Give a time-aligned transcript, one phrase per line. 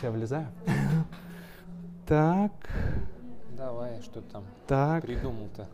[0.00, 0.46] Сейчас я влезаю.
[2.06, 2.52] Так,
[3.54, 5.02] Давай, что там так.
[5.02, 5.66] придумал-то?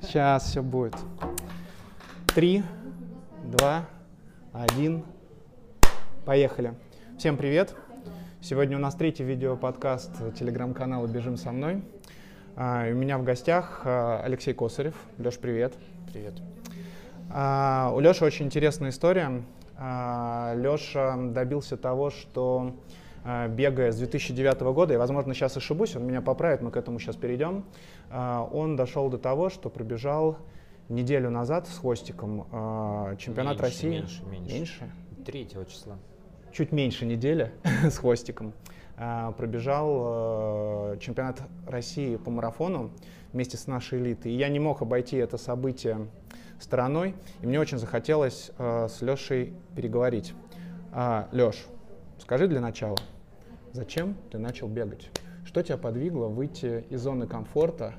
[0.00, 0.94] Сейчас все будет.
[2.32, 2.62] Три,
[3.44, 3.86] два,
[4.52, 5.02] один.
[6.24, 6.74] Поехали.
[7.18, 7.74] Всем привет.
[8.40, 11.82] Сегодня у нас третий видеоподкаст телеграм-канала «Бежим со мной».
[12.54, 14.94] А, у меня в гостях а, Алексей Косарев.
[15.18, 15.74] Леш, привет.
[16.12, 16.34] Привет.
[17.30, 19.42] А, У Леши очень интересная история.
[19.76, 22.76] А, Леша добился того, что
[23.24, 27.16] бегая с 2009 года, и, возможно, сейчас ошибусь, он меня поправит, мы к этому сейчас
[27.16, 27.64] перейдем,
[28.10, 30.38] а, он дошел до того, что пробежал
[30.88, 33.88] неделю назад с хвостиком а, чемпионат Меньше, России.
[33.88, 34.90] меньше, меньше.
[35.24, 35.96] Третьего числа.
[36.52, 37.52] Чуть меньше недели
[37.84, 38.52] с хвостиком.
[38.96, 42.90] а, Пробежал э, чемпионат России по марафону
[43.32, 44.32] вместе с нашей элитой.
[44.32, 46.08] И я не мог обойти это событие
[46.58, 50.34] стороной, и мне очень захотелось э, с Лешей переговорить.
[51.32, 51.56] Леш,
[52.18, 52.98] скажи для начала,
[53.72, 55.10] зачем ты начал бегать?
[55.44, 57.94] Что тебя подвигло выйти из зоны комфорта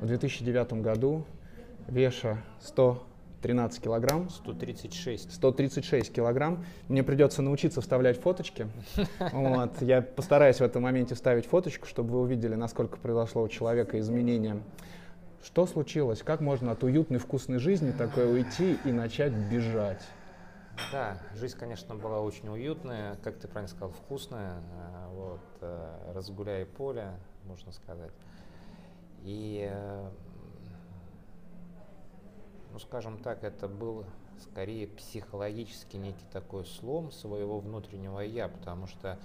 [0.00, 1.24] в 2009 году,
[1.86, 5.32] веша 113 килограмм, 136.
[5.32, 6.64] 136 килограмм.
[6.88, 8.66] Мне придется научиться вставлять фоточки.
[9.32, 9.80] Вот.
[9.80, 14.62] Я постараюсь в этом моменте вставить фоточку, чтобы вы увидели, насколько произошло у человека изменение.
[15.44, 16.22] Что случилось?
[16.22, 20.02] Как можно от уютной, вкусной жизни такой уйти и начать бежать?
[20.90, 24.62] Да, жизнь, конечно, была очень уютная, как ты правильно сказал, вкусная.
[24.72, 27.12] а, Вот, э, разгуляй поле,
[27.44, 28.12] можно сказать.
[29.22, 30.10] И, э,
[32.72, 34.04] ну, скажем так, это был
[34.40, 39.18] скорее психологический некий такой слом своего внутреннего я, потому что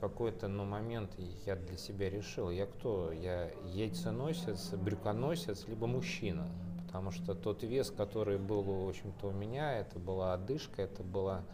[0.00, 1.10] какой-то ну, момент
[1.44, 3.12] я для себя решил, я кто?
[3.12, 6.48] Я яйценосец, брюконосец, либо мужчина.
[6.88, 11.44] Потому что тот вес, который был, в общем-то, у меня, это была одышка, это было,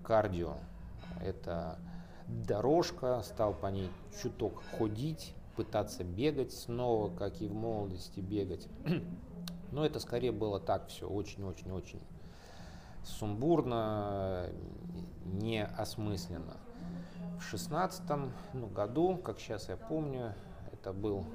[0.03, 0.57] кардио.
[1.23, 1.79] Это
[2.28, 3.89] дорожка, стал по ней
[4.22, 8.68] чуток ходить, пытаться бегать снова, как и в молодости бегать.
[9.72, 12.02] Но это скорее было так все, очень-очень-очень
[13.03, 14.50] сумбурно,
[15.25, 16.57] неосмысленно.
[17.38, 20.34] В шестнадцатом ну, году, как сейчас я помню,
[20.74, 21.25] это был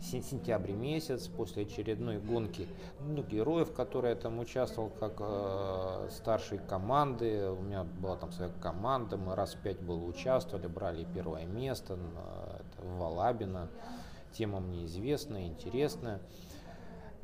[0.00, 2.68] сен- сентябрь месяц после очередной гонки
[3.00, 3.70] ну, героев,
[4.10, 7.50] я там участвовал как э, старшей команды.
[7.50, 11.96] У меня была там своя команда, мы раз в пять было участвовали, брали первое место
[11.96, 13.68] на- это в Валабино.
[14.32, 16.20] Тема мне известная, интересная.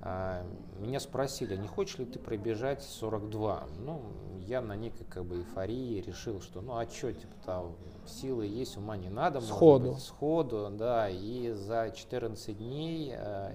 [0.07, 0.45] А,
[0.79, 3.69] Меня спросили, не хочешь ли ты пробежать 42?
[3.79, 4.03] Ну,
[4.41, 8.77] я на некой как бы эйфории решил, что ну а что, типа там силы есть,
[8.77, 9.41] ума не надо.
[9.41, 9.93] Сходу.
[9.93, 11.09] быть, сходу, да.
[11.09, 13.55] И за 14 дней а,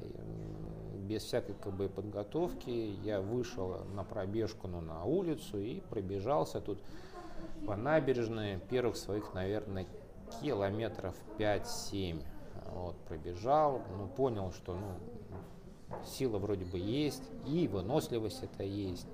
[1.10, 6.80] без всякой как бы подготовки я вышел на пробежку ну, на улицу и пробежался тут
[7.68, 9.86] по набережной первых своих, наверное,
[10.42, 12.24] километров 5-7.
[12.74, 15.39] Вот, пробежал, ну, понял, что ну,
[16.06, 19.08] сила вроде бы есть, и выносливость это есть.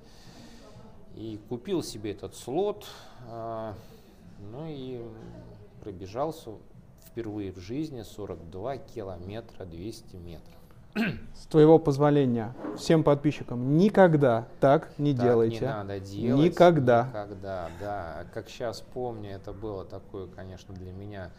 [1.16, 2.86] И купил себе этот слот,
[3.30, 3.74] а,
[4.51, 5.01] ну и
[5.81, 6.51] пробежался
[7.07, 10.51] впервые в жизни 42 километра 200 метров.
[11.33, 15.60] С твоего позволения, всем подписчикам, никогда так не Так делайте.
[15.60, 16.45] не надо делать.
[16.45, 17.07] Никогда.
[17.10, 18.25] Никогда, да.
[18.33, 21.31] Как сейчас помню, это было такое, конечно, для меня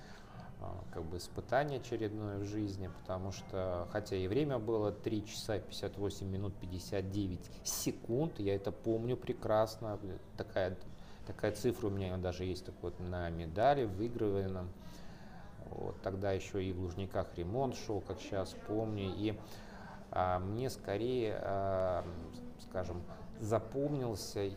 [0.93, 6.27] как бы испытание очередное в жизни, потому что, хотя и время было 3 часа 58
[6.27, 9.99] минут 59 секунд, я это помню прекрасно,
[10.37, 10.77] такая,
[11.27, 14.69] такая цифра у меня даже есть так вот на медали выигрываем.
[15.71, 19.37] Вот, тогда еще и в Лужниках ремонт шел, как сейчас помню, и
[20.13, 22.05] а, мне скорее, а,
[22.61, 23.03] скажем,
[23.41, 24.51] запомнился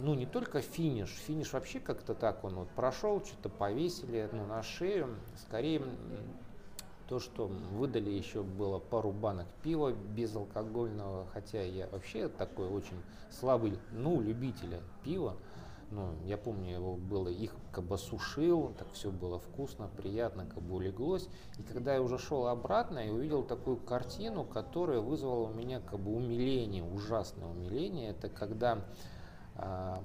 [0.00, 4.62] ну, не только финиш, финиш вообще как-то так, он вот прошел, что-то повесили ну, на
[4.62, 5.16] шею,
[5.46, 5.82] скорее
[7.08, 13.78] то, что выдали еще было пару банок пива безалкогольного, хотя я вообще такой очень слабый,
[13.92, 15.36] ну, любителя пива,
[15.90, 20.62] ну, я помню, его было, их как бы сушил, так все было вкусно, приятно, как
[20.62, 21.28] бы улеглось.
[21.58, 25.98] И когда я уже шел обратно, я увидел такую картину, которая вызвала у меня как
[25.98, 28.10] бы умиление, ужасное умиление.
[28.10, 28.84] Это когда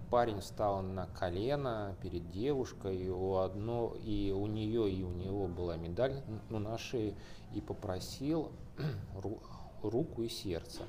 [0.09, 5.47] парень встал на колено перед девушкой, и у, одно, и у нее, и у него
[5.47, 7.13] была медаль ну, на шее,
[7.53, 8.51] и попросил
[9.83, 10.83] руку и сердце.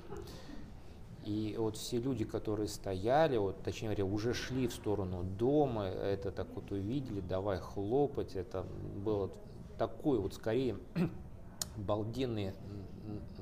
[1.24, 6.30] И вот все люди, которые стояли, вот, точнее говоря, уже шли в сторону дома, это
[6.30, 9.30] так вот увидели, давай хлопать, это было
[9.78, 10.76] такой вот скорее
[11.76, 12.52] обалденный,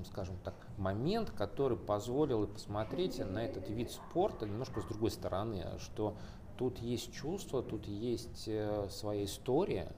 [0.06, 6.16] скажем так, момент, который позволил посмотреть на этот вид спорта немножко с другой стороны, что
[6.56, 9.92] тут есть чувство, тут есть э, своя история.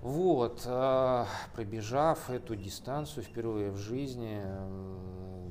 [0.00, 1.24] Вот, э,
[1.54, 4.40] пробежав эту дистанцию впервые в жизни.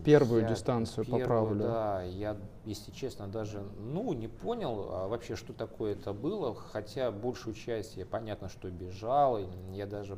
[0.06, 1.60] Первую я, дистанцию первую, поправлю.
[1.60, 7.12] Да, я, если честно, даже, ну, не понял а вообще, что такое это было, хотя
[7.12, 9.40] большую часть я понятно, что бежал,
[9.74, 10.18] я даже,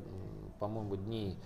[0.60, 1.39] по-моему, дней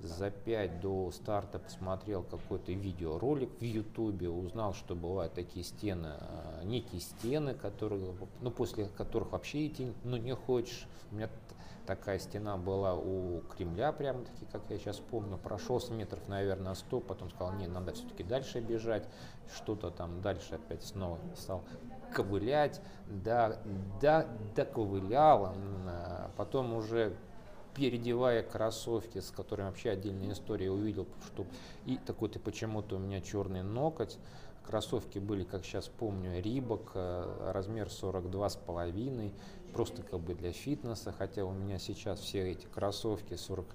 [0.00, 6.62] за пять до старта посмотрел какой-то видеоролик в Ютубе, узнал, что бывают такие стены, а,
[6.64, 10.86] некие стены, которые, ну, после которых вообще идти ну, не хочешь.
[11.10, 11.30] У меня
[11.86, 17.00] такая стена была у Кремля, прямо таки, как я сейчас помню, прошелся метров, наверное, 100,
[17.00, 19.08] потом сказал, нет, надо все-таки дальше бежать,
[19.54, 21.62] что-то там дальше опять снова стал
[22.12, 23.58] ковылять, да,
[24.00, 25.54] да, доковылял,
[25.86, 27.16] а потом уже
[27.76, 31.46] переодевая кроссовки, с которыми вообще отдельная история, увидел, что
[31.84, 34.18] и такой-то почему-то у меня черный ноготь.
[34.64, 39.32] Кроссовки были, как сейчас помню, Рибок, э, размер 42 с половиной,
[39.72, 43.66] просто как бы для фитнеса, хотя у меня сейчас все эти кроссовки 40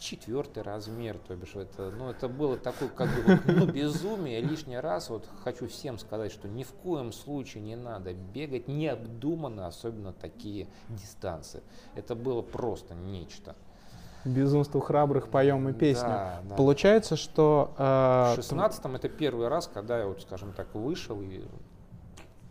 [0.00, 4.40] четвертый размер, то бишь это, ну, это было такое как бы ну, безумие.
[4.40, 9.66] Лишний раз вот хочу всем сказать, что ни в коем случае не надо бегать необдуманно,
[9.66, 11.62] особенно такие дистанции.
[11.94, 13.54] Это было просто нечто.
[14.24, 16.08] Безумству храбрых поем и песню.
[16.08, 16.54] Да, да.
[16.56, 17.74] Получается, что...
[17.78, 21.44] Э, в шестнадцатом это первый раз, когда я вот, скажем так, вышел и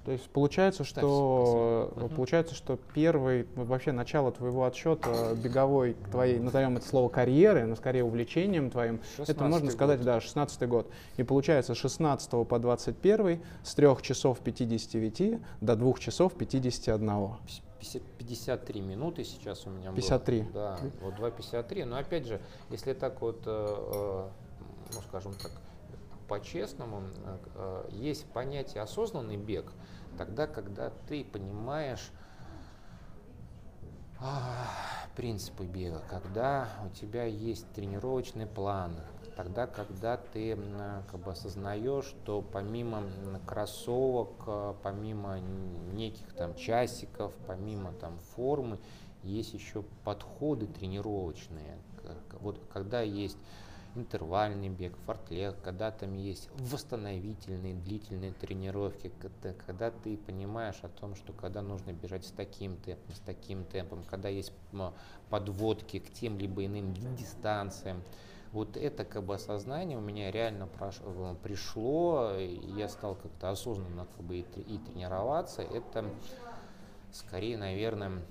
[0.10, 2.16] то есть получается, что Спасибо.
[2.16, 8.04] получается, что первый вообще начало твоего отсчета беговой твоей, назовем это слово карьеры, но скорее
[8.04, 10.06] увлечением твоим, это можно сказать, год.
[10.08, 10.92] да, 16 год.
[11.18, 17.36] И получается 16 по 21 с 3 часов 59 до 2 часов 51.
[18.18, 20.42] 53 минуты сейчас у меня 53.
[20.42, 20.52] было.
[20.52, 21.86] Да, вот 2.53.
[21.86, 22.42] Но опять же,
[22.72, 24.30] если так вот, э, э,
[24.96, 25.52] ну скажем так,
[26.30, 27.02] по-честному,
[27.56, 29.66] э, есть понятие осознанный бег,
[30.20, 32.12] тогда, когда ты понимаешь
[35.16, 38.98] принципы бега, когда у тебя есть тренировочный план,
[39.38, 40.58] тогда, когда ты
[41.10, 43.04] как бы осознаешь, что помимо
[43.48, 48.78] кроссовок, э, помимо неких там часиков, помимо там формы,
[49.24, 51.78] есть еще подходы тренировочные.
[52.42, 53.38] Вот когда есть
[54.00, 61.16] интервальный бег, фортлег, когда там есть восстановительные длительные тренировки, когда, когда ты понимаешь о том,
[61.16, 64.52] что когда нужно бежать с таким темпом, с таким темпом, когда есть
[65.30, 68.02] подводки к тем либо иным дистанциям.
[68.52, 74.26] Вот это как бы осознание у меня реально прошло, пришло, я стал как-то осознанно как
[74.26, 75.62] бы и, и тренироваться.
[75.62, 76.10] Это
[77.12, 78.24] скорее, наверное,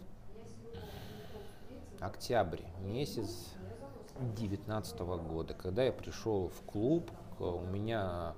[2.01, 3.55] октябрь месяц
[4.19, 8.35] 2019 года, когда я пришел в клуб, у меня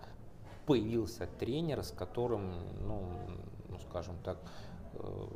[0.67, 2.53] появился тренер, с которым,
[2.87, 3.03] ну,
[3.69, 4.39] ну скажем так,
[4.95, 5.27] э,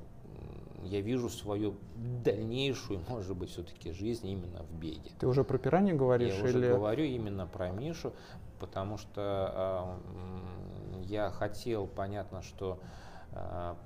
[0.85, 5.11] я вижу свою дальнейшую, может быть, все-таки жизнь именно в беге.
[5.19, 6.35] Ты уже про пираньи говоришь?
[6.35, 6.59] Я или...
[6.59, 8.13] уже говорю именно про Мишу,
[8.61, 9.99] потому что
[11.03, 13.04] э, я хотел, понятно, что а,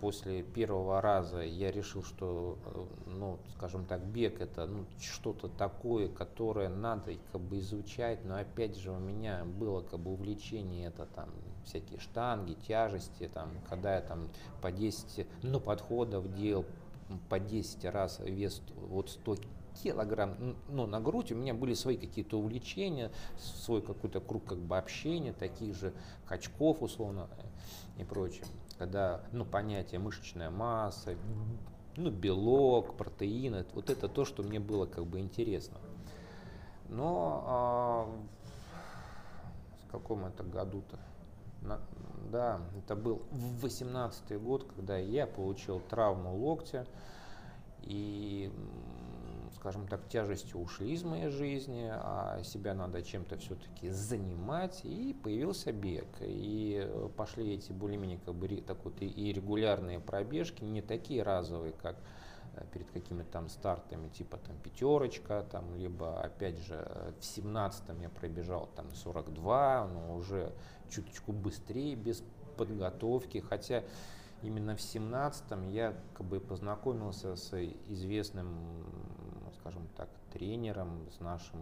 [0.00, 6.09] после первого раза я решил, что, э, ну, скажем так, бег это ну, что-то такое,
[6.09, 11.07] которое надо как бы изучать, но опять же у меня было как бы увлечение это
[11.07, 11.31] там
[11.64, 14.28] всякие штанги, тяжести, там, когда я там
[14.61, 16.67] по 10 ну, подходов делал,
[17.28, 19.37] по 10 раз вес вот 100
[19.83, 24.76] килограмм ну, на грудь, у меня были свои какие-то увлечения, свой какой-то круг как бы
[24.76, 25.95] общения, таких же
[26.26, 27.28] качков условно
[27.99, 28.45] и прочее.
[28.78, 31.16] Когда, ну, понятие мышечная масса,
[31.97, 35.78] ну, белок, протеины, вот это то, что мне было как бы интересно.
[36.88, 38.08] Но а,
[39.87, 40.99] в каком это году-то?
[41.62, 41.80] На,
[42.30, 46.87] да, это был 18 год, когда я получил травму локтя
[47.82, 48.52] и
[49.68, 55.72] скажем так, тяжестью ушли из моей жизни, а себя надо чем-то все-таки занимать, и появился
[55.72, 56.06] бег.
[56.20, 61.75] И э, пошли эти более-менее как бы так вот и регулярные пробежки, не такие разовые,
[61.75, 61.96] как
[62.54, 68.08] э, перед какими-то там стартами, типа там пятерочка, там, либо опять же в семнадцатом я
[68.08, 70.54] пробежал там 42, но уже
[70.88, 72.22] чуточку быстрее, без
[72.56, 73.84] подготовки, хотя
[74.42, 77.52] именно в семнадцатом я как бы познакомился с
[77.88, 78.56] известным
[79.68, 81.60] скажем так, тренером, с нашим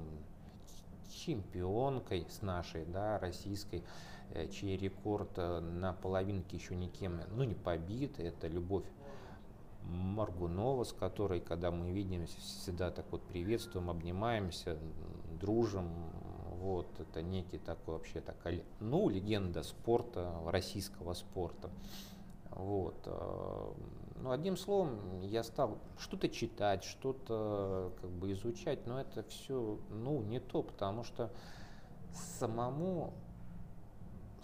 [1.11, 3.83] чемпионкой, с нашей, да, российской,
[4.31, 8.85] э, чей рекорд э, на половинке еще никем, ну, не побит, это Любовь
[9.83, 14.79] Маргунова, с которой, когда мы видимся, всегда так вот приветствуем, обнимаемся,
[15.41, 15.91] дружим,
[16.61, 21.71] вот, это некий такой вообще такая, ну, легенда спорта, российского спорта.
[22.51, 22.97] Вот.
[24.23, 30.23] Ну, одним словом, я стал что-то читать, что-то как бы изучать, но это все, ну,
[30.23, 31.31] не то, потому что
[32.13, 33.13] самому,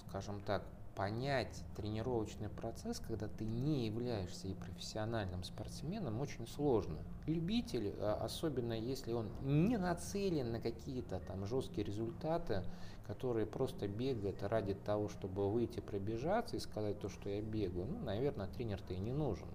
[0.06, 0.62] скажем так,
[0.94, 6.98] понять тренировочный процесс, когда ты не являешься и профессиональным спортсменом, очень сложно.
[7.26, 12.62] Любитель, а, особенно если он не нацелен на какие-то там жесткие результаты,
[13.06, 17.98] которые просто бегают ради того, чтобы выйти пробежаться и сказать то, что я бегаю, ну,
[18.00, 19.48] наверное, тренер-то и не нужен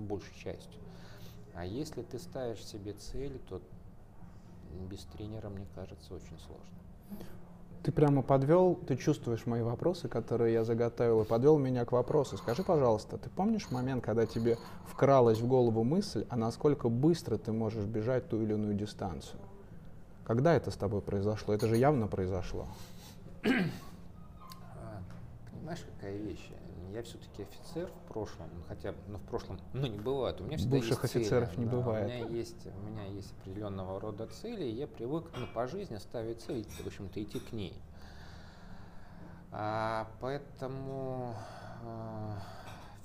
[0.00, 0.80] большей частью.
[1.54, 3.60] А если ты ставишь себе цели, то
[4.88, 6.78] без тренера, мне кажется, очень сложно.
[7.82, 12.36] Ты прямо подвел, ты чувствуешь мои вопросы, которые я заготовил, и подвел меня к вопросу.
[12.36, 17.52] Скажи, пожалуйста, ты помнишь момент, когда тебе вкралась в голову мысль, а насколько быстро ты
[17.52, 19.40] можешь бежать ту или иную дистанцию?
[20.24, 21.54] Когда это с тобой произошло?
[21.54, 22.66] Это же явно произошло.
[25.68, 26.50] Понимаешь, какая вещь?
[26.94, 30.78] я все-таки офицер в прошлом, хотя ну, в прошлом, ну не бывает, у меня всегда
[30.78, 32.06] Бывших есть офицеров цели, не да, бывает.
[32.06, 35.98] У меня есть, у меня есть определенного рода цели, и я привык ну, по жизни
[35.98, 37.74] ставить цель, в общем-то идти к ней.
[39.52, 41.34] А, поэтому
[41.84, 42.38] а,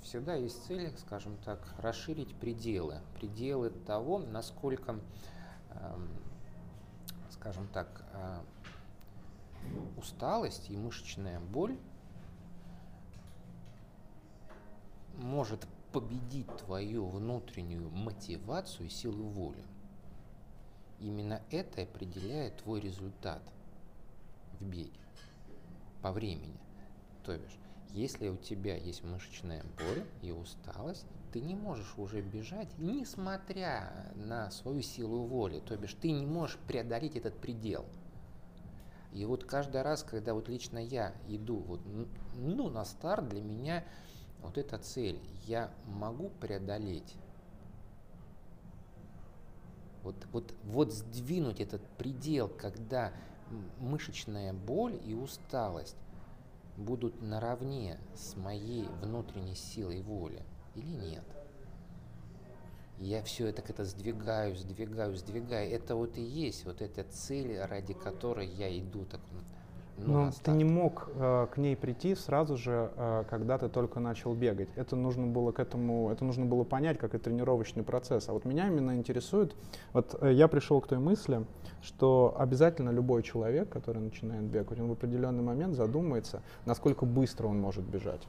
[0.00, 4.98] всегда есть цель, скажем так, расширить пределы, пределы того, насколько,
[5.68, 6.00] а,
[7.28, 8.42] скажем так, а,
[9.98, 11.76] усталость и мышечная боль
[15.18, 19.64] может победить твою внутреннюю мотивацию и силу воли.
[21.00, 23.42] Именно это определяет твой результат
[24.58, 24.90] в беге
[26.02, 26.58] по времени.
[27.24, 27.58] То бишь,
[27.92, 34.50] если у тебя есть мышечная боль и усталость, ты не можешь уже бежать, несмотря на
[34.50, 35.60] свою силу воли.
[35.60, 37.86] То бишь, ты не можешь преодолеть этот предел.
[39.12, 41.80] И вот каждый раз, когда вот лично я иду вот,
[42.34, 43.84] ну, на старт, для меня
[44.44, 47.16] вот эта цель я могу преодолеть.
[50.02, 53.12] Вот, вот, вот сдвинуть этот предел, когда
[53.80, 55.96] мышечная боль и усталость
[56.76, 60.42] будут наравне с моей внутренней силой воли
[60.74, 61.24] или нет.
[62.98, 65.70] Я все это как-то сдвигаю, сдвигаю, сдвигаю.
[65.70, 69.20] Это вот и есть вот эта цель, ради которой я иду так
[69.96, 74.00] ну, Но ты не мог э, к ней прийти сразу же, э, когда ты только
[74.00, 74.68] начал бегать.
[74.76, 78.28] Это нужно было к этому, это нужно было понять, как и тренировочный процесс.
[78.28, 79.54] А вот меня именно интересует,
[79.92, 81.44] вот э, я пришел к той мысли,
[81.82, 87.60] что обязательно любой человек, который начинает бегать, он в определенный момент задумается, насколько быстро он
[87.60, 88.22] может бежать.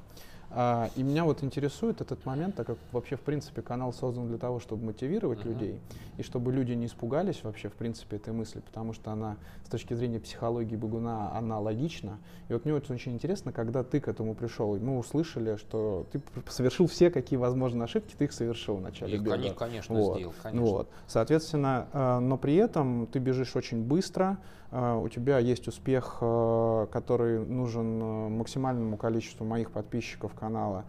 [0.58, 4.38] А, и меня вот интересует этот момент, так как вообще, в принципе, канал создан для
[4.38, 5.50] того, чтобы мотивировать uh-huh.
[5.50, 5.82] людей,
[6.18, 9.36] и чтобы люди не испугались вообще, в принципе, этой мысли, потому что она
[9.66, 12.20] с точки зрения психологии бегуна, она логична.
[12.48, 16.22] И вот мне вот очень интересно, когда ты к этому пришел, мы услышали, что ты
[16.48, 19.54] совершил все, какие возможны ошибки, ты их совершил в начале и, бега.
[19.56, 20.18] Конечно, вот.
[20.18, 20.66] сделал, конечно.
[20.66, 20.90] Вот.
[21.06, 24.38] Соответственно, э, но при этом ты бежишь очень быстро,
[24.72, 30.86] у тебя есть успех, э, который нужен максимальному количеству моих подписчиков канала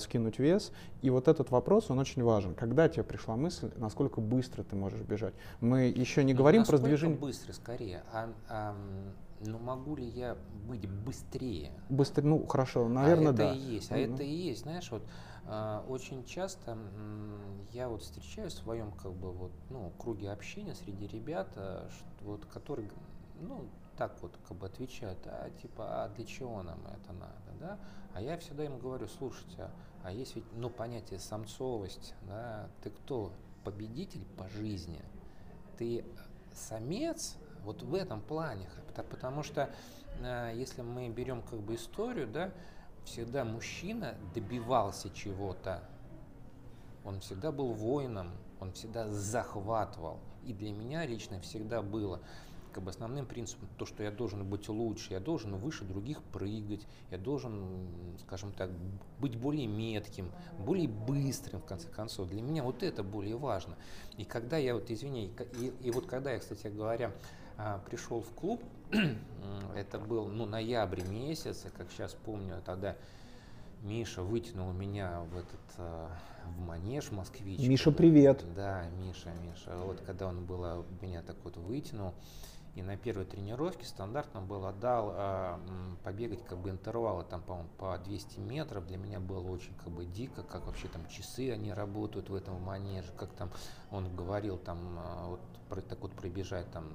[0.00, 0.72] скинуть вес.
[1.02, 2.54] И вот этот вопрос, он очень важен.
[2.54, 5.34] Когда тебе пришла мысль, насколько быстро ты можешь бежать?
[5.60, 7.16] Мы еще не говорим ну, про движение.
[7.16, 8.74] быстро, скорее, а, а
[9.40, 11.70] но могу ли я быть быстрее?
[11.88, 13.52] Быстрее, ну хорошо, наверное, а это да.
[13.52, 15.02] и есть, а Ну, это и есть, знаешь, вот
[15.46, 16.76] а, очень часто
[17.72, 21.88] я вот встречаю в своем как бы вот ну круге общения среди ребят, а,
[22.22, 22.90] вот которые
[23.40, 27.78] ну так вот как бы отвечают, а типа а для чего нам это надо, да?
[28.14, 29.70] А я всегда им говорю, слушайте, а,
[30.04, 32.68] а есть ведь ну понятие самцовость, да?
[32.82, 33.32] Ты кто?
[33.64, 35.02] Победитель по жизни?
[35.76, 36.04] Ты
[36.52, 38.68] самец вот в этом плане,
[39.10, 39.70] потому что
[40.20, 42.52] э, если мы берем как бы историю, да,
[43.04, 45.82] всегда мужчина добивался чего-то,
[47.04, 48.30] он всегда был воином,
[48.60, 50.18] он всегда захватывал.
[50.44, 52.20] И для меня лично всегда было
[52.72, 56.86] как бы основным принципом то, что я должен быть лучше, я должен выше других прыгать,
[57.10, 57.88] я должен,
[58.26, 58.70] скажем так,
[59.18, 62.28] быть более метким, более быстрым, в конце концов.
[62.28, 63.76] Для меня вот это более важно.
[64.16, 67.12] И когда я вот, извини, и, и- вот когда я, кстати говоря,
[67.56, 68.62] а, пришел в клуб,
[69.76, 72.96] это был, ну, ноябрь месяц, и как сейчас помню, тогда
[73.82, 76.10] Миша вытянул меня в этот а,
[76.46, 77.60] в манеж москвич.
[77.60, 78.44] Миша, привет.
[78.56, 79.76] Да, Миша, Миша.
[79.76, 82.14] Вот когда он было меня так вот вытянул,
[82.78, 85.60] и на первой тренировке стандартно было дал а,
[86.04, 88.86] побегать как бы интервалы там, по-моему, по 200 метров.
[88.86, 92.62] Для меня было очень как бы дико, как вообще там часы они работают в этом
[92.62, 93.50] манеже, как там
[93.90, 96.88] он говорил там а, вот про, так вот пробежать там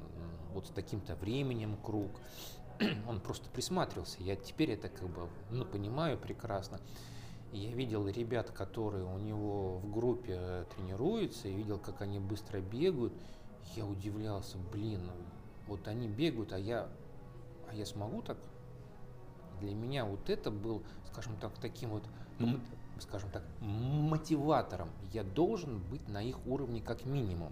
[0.54, 2.12] вот с таким-то временем круг.
[3.08, 4.24] Он просто присматривался.
[4.24, 6.80] Я теперь это как бы ну, понимаю прекрасно.
[7.52, 12.62] Я видел ребят, которые у него в группе э, тренируются, и видел, как они быстро
[12.62, 13.13] бегают.
[13.75, 15.02] Я удивлялся, блин,
[15.67, 16.89] вот они бегают, а я,
[17.70, 18.38] а я смогу так?
[19.60, 22.03] Для меня вот это был, скажем так, таким вот,
[22.39, 22.60] ну,
[23.00, 24.89] скажем так, мотиватором.
[25.13, 27.51] Я должен быть на их уровне как минимум.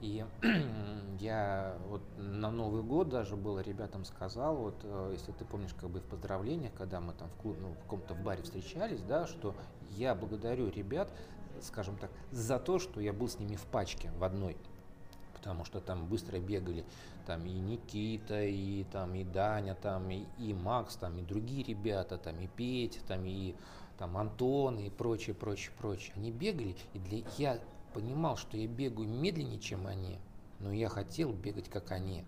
[0.00, 0.24] И
[1.18, 5.90] я вот на Новый год даже было ребятам сказал, вот э, если ты помнишь, как
[5.90, 9.26] бы в поздравлениях, когда мы там в клуб, ну, в каком-то в баре встречались, да,
[9.26, 9.56] что
[9.90, 11.10] я благодарю ребят,
[11.60, 14.56] скажем так, за то, что я был с ними в пачке в одной.
[15.38, 16.84] Потому что там быстро бегали
[17.26, 22.18] там и Никита, и там и Даня, там и, и Макс, там и другие ребята,
[22.18, 23.54] там и Петя, там и
[23.98, 26.12] там Антон и прочее, прочее, прочее.
[26.16, 27.60] Они бегали, и для я
[27.94, 30.18] понимал, что я бегаю медленнее, чем они,
[30.60, 32.24] но я хотел бегать, как они.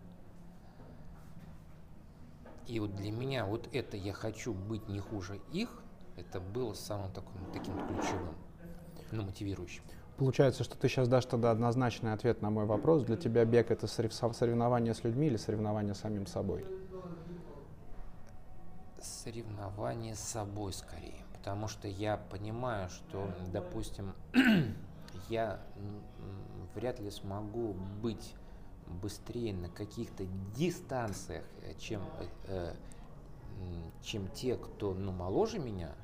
[2.66, 5.82] И вот для меня вот это я хочу быть не хуже их,
[6.16, 8.34] это было самым таким, таким ключевым,
[9.10, 9.82] ну, мотивирующим.
[10.20, 13.04] Получается, что ты сейчас дашь тогда однозначный ответ на мой вопрос.
[13.04, 16.62] Для тебя бег это сорев- со- соревнование с людьми или соревнование с самим собой?
[19.00, 21.24] Соревнование с собой скорее.
[21.32, 24.12] Потому что я понимаю, что, допустим,
[25.30, 25.58] я
[26.74, 28.34] вряд ли смогу быть
[29.00, 32.74] быстрее на каких-то дистанциях, э, чем, э, э,
[34.02, 35.94] чем те, кто ну, моложе меня,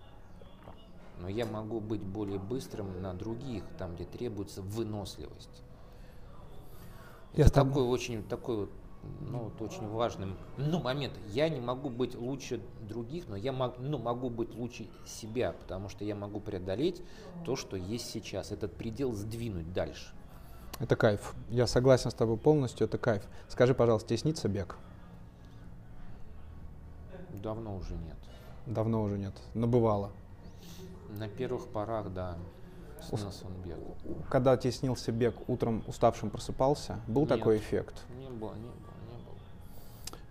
[1.18, 5.62] но я могу быть более быстрым на других, там, где требуется выносливость.
[7.34, 8.70] Я Это такой очень такой вот,
[9.20, 11.12] ну, вот очень важный ну, момент.
[11.28, 15.88] Я не могу быть лучше других, но я мог, ну, могу быть лучше себя, потому
[15.88, 17.02] что я могу преодолеть
[17.44, 18.52] то, что есть сейчас.
[18.52, 20.12] Этот предел сдвинуть дальше.
[20.78, 21.34] Это кайф.
[21.50, 23.22] Я согласен с тобой полностью, это кайф.
[23.48, 24.76] Скажи, пожалуйста, тебе снится бег?
[27.42, 28.16] Давно уже нет.
[28.66, 30.10] Давно уже нет, но бывало.
[31.10, 32.36] На первых порах, да,
[33.02, 33.78] снился он бег.
[34.28, 37.30] Когда тебе снился бег, утром уставшим просыпался, был Нет.
[37.30, 38.04] такой эффект?
[38.18, 39.34] Не было, не было, не было.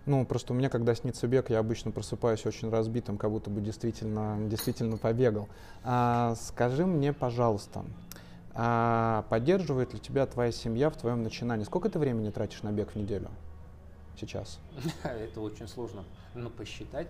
[0.04, 3.60] Ну, просто у меня, когда снится бег, я обычно просыпаюсь очень разбитым, как будто бы
[3.60, 5.48] действительно, действительно побегал.
[5.82, 7.84] А, скажи мне, пожалуйста,
[8.54, 11.64] а поддерживает ли тебя твоя семья в твоем начинании?
[11.64, 13.28] Сколько ты времени тратишь на бег в неделю
[14.18, 14.60] сейчас?
[15.02, 17.08] Это очень сложно ну, посчитать,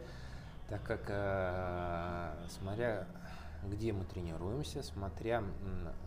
[0.68, 3.06] так как э, смотря
[3.70, 5.42] где мы тренируемся, смотря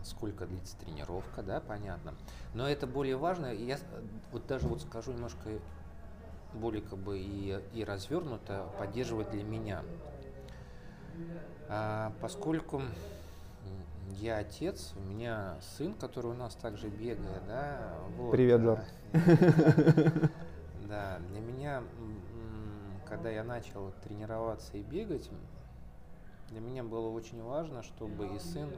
[0.02, 2.14] сколько длится тренировка, да, понятно.
[2.54, 3.52] Но это более важно.
[3.52, 3.78] Я
[4.32, 5.50] вот даже вот скажу немножко
[6.54, 9.82] более как бы и, и развернуто поддерживать для меня.
[11.68, 12.82] А, поскольку
[14.16, 17.94] я отец, у меня сын, который у нас также бегает, да.
[18.16, 18.80] Вот, Привет, а, Жор.
[20.88, 21.84] Да, для меня,
[23.06, 25.30] когда я начал тренироваться и бегать,
[26.50, 28.70] для меня было очень важно, чтобы и сын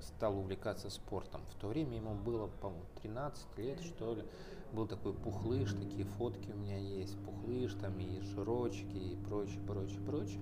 [0.00, 1.42] стал увлекаться спортом.
[1.54, 4.24] В то время ему было, по-моему, 13 лет, что ли.
[4.72, 7.18] Был такой пухлыш, такие фотки у меня есть.
[7.24, 10.40] Пухлыш, там и широчки, и прочее, прочее, прочее.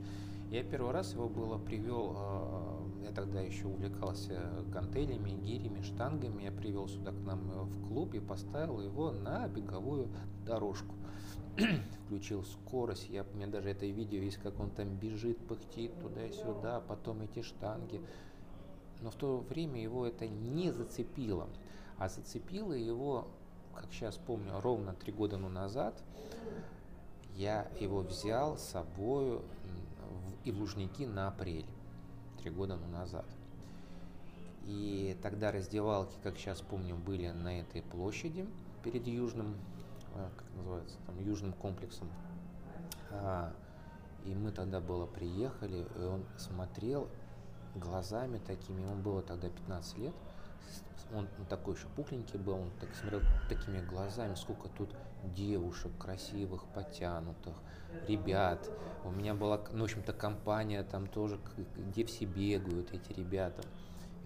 [0.50, 6.44] Я первый раз его было привел, э, я тогда еще увлекался гантелями, гирями, штангами.
[6.44, 10.08] Я привел сюда к нам э, в клуб и поставил его на беговую
[10.46, 10.94] дорожку.
[12.06, 16.80] включил скорость, я, у меня даже это видео есть, как он там бежит, пыхтит туда-сюда,
[16.80, 18.00] потом эти штанги.
[19.00, 21.48] Но в то время его это не зацепило.
[21.98, 23.28] А зацепило его,
[23.74, 26.00] как сейчас помню, ровно три года назад,
[27.34, 29.42] я его взял с собой в,
[30.44, 31.66] и Лужники на апрель,
[32.40, 33.26] три года назад.
[34.64, 38.46] И тогда раздевалки, как сейчас помню, были на этой площади
[38.82, 39.56] перед Южным,
[40.18, 42.10] э, как называется, там, Южным комплексом.
[43.10, 43.52] А,
[44.24, 47.08] и мы тогда было приехали, и он смотрел
[47.74, 50.14] глазами такими, ему было тогда 15 лет,
[51.14, 54.90] он такой еще пухленький был, он так смотрел такими глазами, сколько тут
[55.34, 57.54] девушек красивых, потянутых,
[58.06, 58.68] ребят.
[59.04, 61.38] У меня была, ну, в общем-то, компания там тоже,
[61.76, 63.62] где все бегают, эти ребята.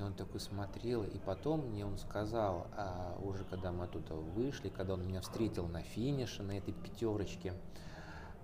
[0.04, 4.94] Он такой смотрел, и потом мне он сказал, а уже когда мы оттуда вышли, когда
[4.94, 7.54] он меня встретил на финише, на этой пятерочке,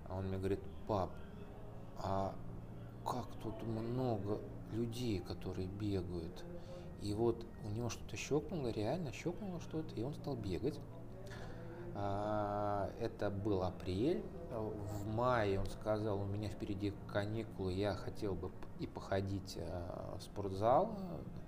[0.09, 1.11] он мне говорит, пап,
[1.97, 2.33] а
[3.05, 4.39] как тут много
[4.71, 6.43] людей, которые бегают.
[7.01, 10.79] И вот у него что-то щелкнуло, реально щелкнуло что-то, и он стал бегать.
[11.95, 14.23] А, это был апрель.
[14.51, 20.23] В мае он сказал, у меня впереди каникулы, я хотел бы и походить а, в
[20.23, 20.97] спортзал.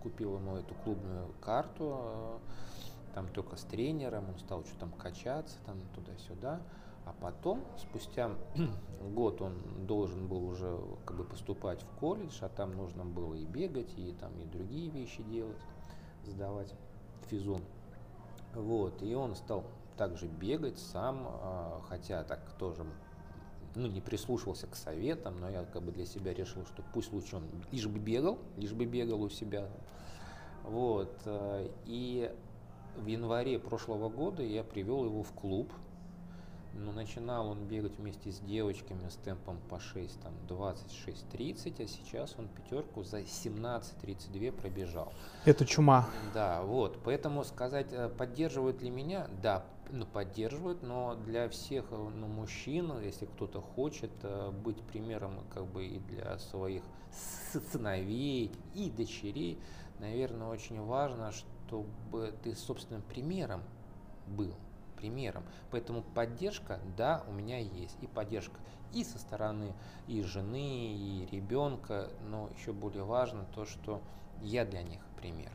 [0.01, 2.39] Купил ему эту клубную карту, а,
[3.13, 6.61] там только с тренером, он стал что-то там качаться, там туда-сюда.
[7.05, 8.31] А потом, спустя
[9.15, 9.55] год, он
[9.87, 14.13] должен был уже как бы поступать в колледж, а там нужно было и бегать, и
[14.13, 15.57] там и другие вещи делать,
[16.25, 16.73] сдавать
[17.27, 17.61] физун.
[18.53, 19.63] Вот, и он стал
[20.01, 22.83] также бегать сам, а, хотя так тоже
[23.75, 27.35] ну, не прислушивался к советам, но я как бы для себя решил, что пусть лучше
[27.35, 29.69] он лишь бы бегал, лишь бы бегал у себя.
[30.63, 31.15] Вот.
[31.25, 32.35] Э, и
[32.97, 35.71] в январе прошлого года я привел его в клуб,
[36.73, 42.35] но начинал он бегать вместе с девочками с темпом по 6, там 26-30, а сейчас
[42.37, 45.13] он пятерку за 17-32 пробежал.
[45.45, 46.07] Это чума.
[46.33, 46.99] Да, вот.
[47.03, 49.27] Поэтому сказать, э, поддерживают ли меня?
[49.41, 55.39] Да, ну, поддерживают, но для всех э, ну, мужчин, если кто-то хочет э, быть примером
[55.53, 56.83] как бы и для своих
[57.71, 59.59] сыновей и дочерей,
[59.99, 63.61] наверное, очень важно, чтобы ты собственным примером
[64.27, 64.53] был
[65.01, 65.43] примером.
[65.71, 67.97] Поэтому поддержка, да, у меня есть.
[68.01, 68.55] И поддержка
[68.93, 69.73] и со стороны
[70.07, 72.09] и жены, и ребенка.
[72.29, 74.01] Но еще более важно то, что
[74.41, 75.51] я для них пример.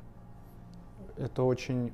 [1.16, 1.92] Это очень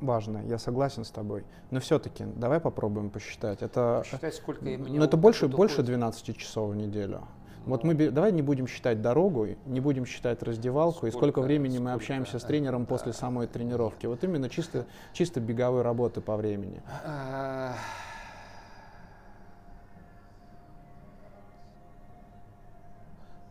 [0.00, 1.44] важно, я согласен с тобой.
[1.70, 3.62] Но все-таки давай попробуем посчитать.
[3.62, 7.22] Это, посчитать, сколько я ну, это больше, больше 12 часов в неделю.
[7.66, 11.74] Вот мы давай не будем считать дорогу, не будем считать раздевалку сколько, и сколько времени
[11.74, 12.88] сколько, мы общаемся с тренером да.
[12.88, 14.06] после самой тренировки.
[14.06, 16.82] Вот именно чисто, чисто беговой работы по времени.
[17.04, 17.76] А,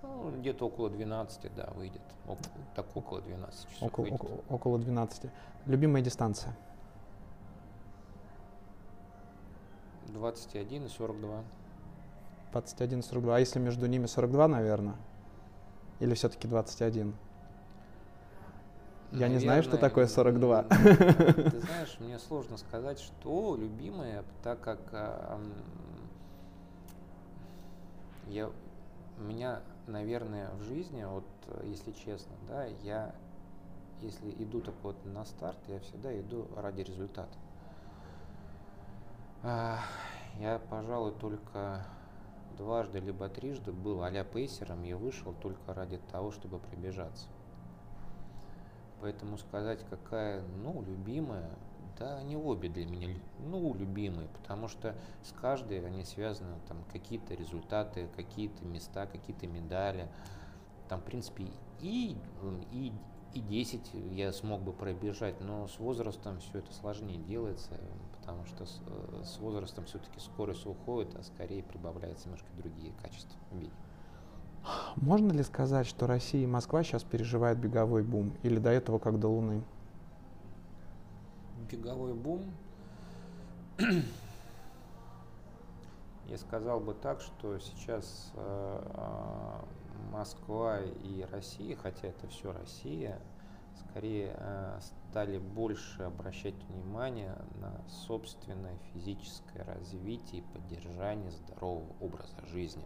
[0.04, 2.02] ну, где-то около 12, да, выйдет.
[2.26, 2.38] Около,
[2.76, 4.22] так около 12 часов около, выйдет.
[4.22, 5.32] Около, около 12.
[5.68, 6.54] Любимая дистанция?
[10.08, 11.44] 21 и 42.
[12.52, 13.36] 21, 42.
[13.36, 14.96] А если между ними 42, наверное?
[16.00, 17.14] Или все-таки 21?
[19.12, 20.64] Я не знаю, что такое 42.
[20.64, 25.38] Ты знаешь, мне сложно сказать, что любимое, так как э,
[28.28, 28.50] я,
[29.18, 31.26] у меня, наверное, в жизни, вот
[31.66, 33.14] если честно, да, я,
[34.02, 37.38] если иду так вот на старт, я всегда иду ради результата.
[39.44, 41.86] Я, пожалуй, только
[42.62, 47.28] дважды либо трижды был а-ля пейсером и вышел только ради того, чтобы пробежаться.
[49.02, 51.50] Поэтому сказать, какая, ну, любимая,
[51.98, 57.34] да, они обе для меня, ну, любимые, потому что с каждой они связаны, там, какие-то
[57.34, 60.08] результаты, какие-то места, какие-то медали.
[60.88, 61.48] Там, в принципе,
[61.80, 62.16] и,
[62.72, 62.94] и,
[63.34, 67.72] и 10 я смог бы пробежать, но с возрастом все это сложнее делается,
[68.20, 73.40] потому что с, э, с возрастом все-таки скорость уходит, а скорее прибавляются немножко другие качества
[73.52, 73.72] бега.
[74.96, 78.34] Можно ли сказать, что Россия и Москва сейчас переживают беговой бум?
[78.44, 79.64] Или до этого как до Луны?
[81.72, 82.44] Беговой бум?
[86.28, 89.81] Я сказал бы так, что сейчас э, э
[90.12, 93.20] Москва и Россия, хотя это все Россия,
[93.90, 102.84] скорее э, стали больше обращать внимание на собственное физическое развитие и поддержание здорового образа жизни.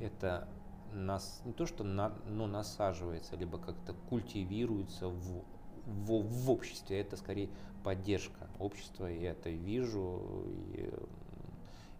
[0.00, 0.48] Это
[0.92, 5.44] нас не то, что на, но насаживается, либо как-то культивируется в,
[5.84, 7.50] в, в обществе, это скорее
[7.84, 10.92] поддержка общества, и это вижу, и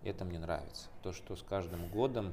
[0.02, 0.88] Это мне нравится.
[1.02, 2.32] То, что с каждым годом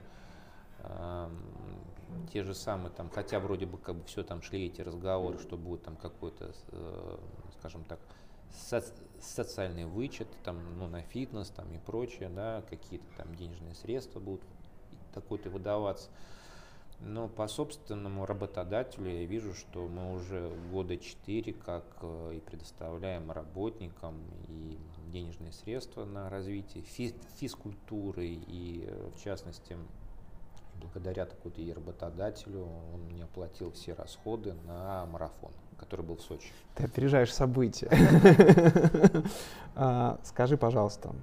[2.31, 5.57] те же самые там, хотя вроде бы как бы все там шли эти разговоры, что
[5.57, 7.17] будет там какой-то, э,
[7.59, 7.99] скажем так,
[8.51, 14.19] соци социальный вычет там, ну, на фитнес там и прочее, да, какие-то там денежные средства
[14.19, 14.41] будут
[15.13, 16.09] такой-то выдаваться.
[16.99, 23.31] Но по собственному работодателю я вижу, что мы уже года четыре как э, и предоставляем
[23.31, 24.15] работникам
[24.47, 29.77] и денежные средства на развитие физкультуры и э, в частности
[30.83, 36.51] благодаря такой-то и работодателю он мне оплатил все расходы на марафон, который был в Сочи.
[36.75, 37.89] Ты опережаешь события.
[39.75, 41.15] А, скажи, пожалуйста,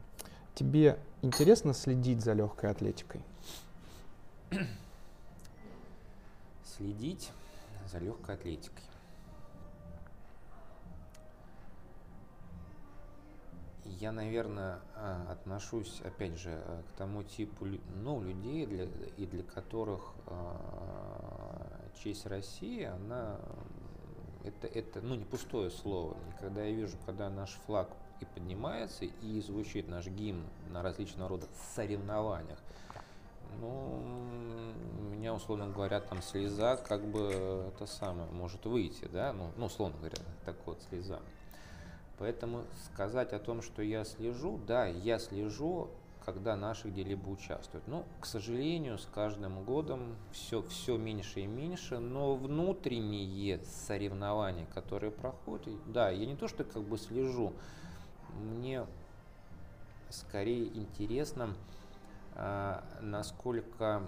[0.57, 3.20] тебе интересно следить за легкой атлетикой?
[6.64, 7.31] Следить
[7.87, 8.83] за легкой атлетикой.
[13.98, 18.85] Я, наверное, а, отношусь, опять же, э, к тому типу ну, людей, для,
[19.16, 23.38] и для которых э, честь России, она
[24.44, 26.16] это, это ну, не пустое слово.
[26.29, 27.88] И когда я вижу, когда наш флаг
[28.20, 32.59] и поднимается, и звучит наш гимн на различного рода соревнованиях,
[33.61, 34.00] ну,
[34.98, 39.66] у меня, условно говоря, там слеза, как бы это самое, может выйти, да, ну, ну
[39.66, 41.20] условно говоря, так вот, слеза.
[42.20, 45.88] Поэтому сказать о том, что я слежу, да, я слежу,
[46.22, 47.88] когда наши где-либо участвуют.
[47.88, 55.11] Но, к сожалению, с каждым годом все, все меньше и меньше, но внутренние соревнования, которые
[55.11, 57.54] проходят, да, я не то, что как бы слежу,
[58.38, 58.85] мне
[60.11, 61.54] скорее интересно,
[62.35, 64.02] а, насколько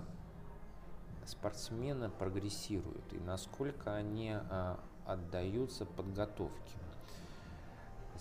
[1.24, 6.76] спортсмены прогрессируют и насколько они а, отдаются подготовке.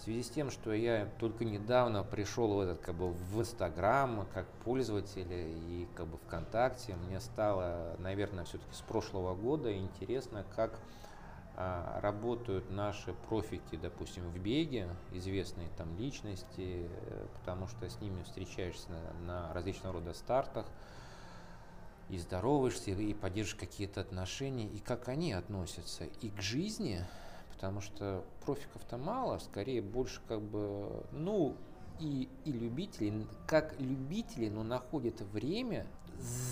[0.01, 4.25] В связи с тем, что я только недавно пришел в этот как бы в Инстаграм
[4.33, 10.79] как пользователь и как бы ВКонтакте, мне стало, наверное, все-таки с прошлого года интересно, как
[11.55, 16.89] а, работают наши профики, допустим, в беге, известные там личности,
[17.39, 20.65] потому что с ними встречаешься на, на различного рода стартах,
[22.09, 27.05] и здороваешься, и поддерживаешь какие-то отношения, и как они относятся и к жизни,
[27.61, 31.55] потому что профиков-то мало, скорее больше как бы, ну,
[31.99, 35.85] и, и любители, как любители, но находят время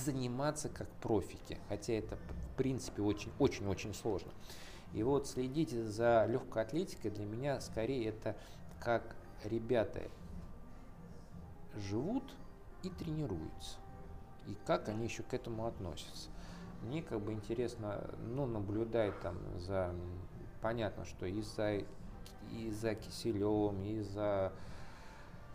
[0.06, 4.32] заниматься как профики, хотя это в принципе очень-очень-очень сложно.
[4.94, 8.38] И вот следить за легкой атлетикой для меня скорее это
[8.80, 10.04] как ребята
[11.76, 12.36] живут
[12.84, 13.78] и тренируются,
[14.46, 16.30] и как они еще к этому относятся.
[16.84, 19.92] Мне как бы интересно, ну, наблюдать там за
[20.62, 21.78] понятно, что и за,
[22.52, 24.52] и за Киселевым, и за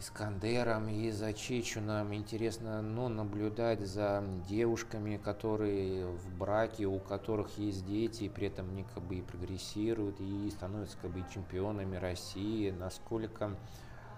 [0.01, 7.87] Искандером, и за Чечуном интересно ну, наблюдать за девушками, которые в браке, у которых есть
[7.87, 11.97] дети, и при этом они как бы и прогрессируют, и становятся как бы и чемпионами
[11.97, 13.57] России, насколько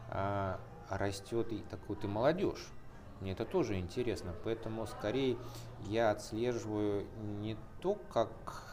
[0.09, 2.69] а, растет и такую ты молодежь.
[3.21, 5.37] Мне это тоже интересно, поэтому скорее
[5.89, 7.07] я отслеживаю
[7.41, 8.31] не то, как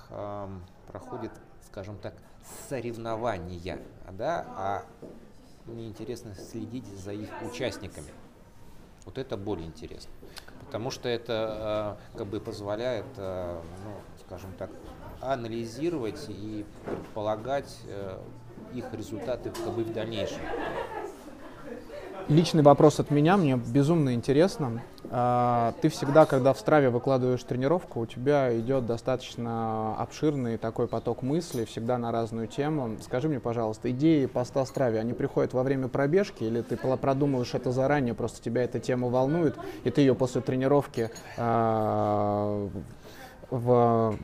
[0.09, 0.47] э,
[0.87, 1.31] проходит
[1.65, 2.13] скажем так,
[2.69, 3.79] соревнования,
[4.11, 4.83] да, а
[5.65, 8.07] мне интересно следить за их участниками.
[9.05, 10.11] Вот это более интересно.
[10.65, 13.91] Потому что это э, как бы позволяет, э, ну,
[14.25, 14.71] скажем так,
[15.21, 18.17] анализировать и предполагать э,
[18.73, 20.39] их результаты как бы в дальнейшем.
[22.27, 24.81] Личный вопрос от меня, мне безумно интересно.
[25.15, 31.21] А, ты всегда, когда в Страве выкладываешь тренировку, у тебя идет достаточно обширный такой поток
[31.21, 32.97] мыслей, всегда на разную тему.
[32.99, 37.71] Скажи мне, пожалуйста, идеи поста Страве, они приходят во время пробежки или ты продумываешь это
[37.71, 42.67] заранее, просто тебя эта тема волнует, и ты ее после тренировки а,
[43.51, 44.17] в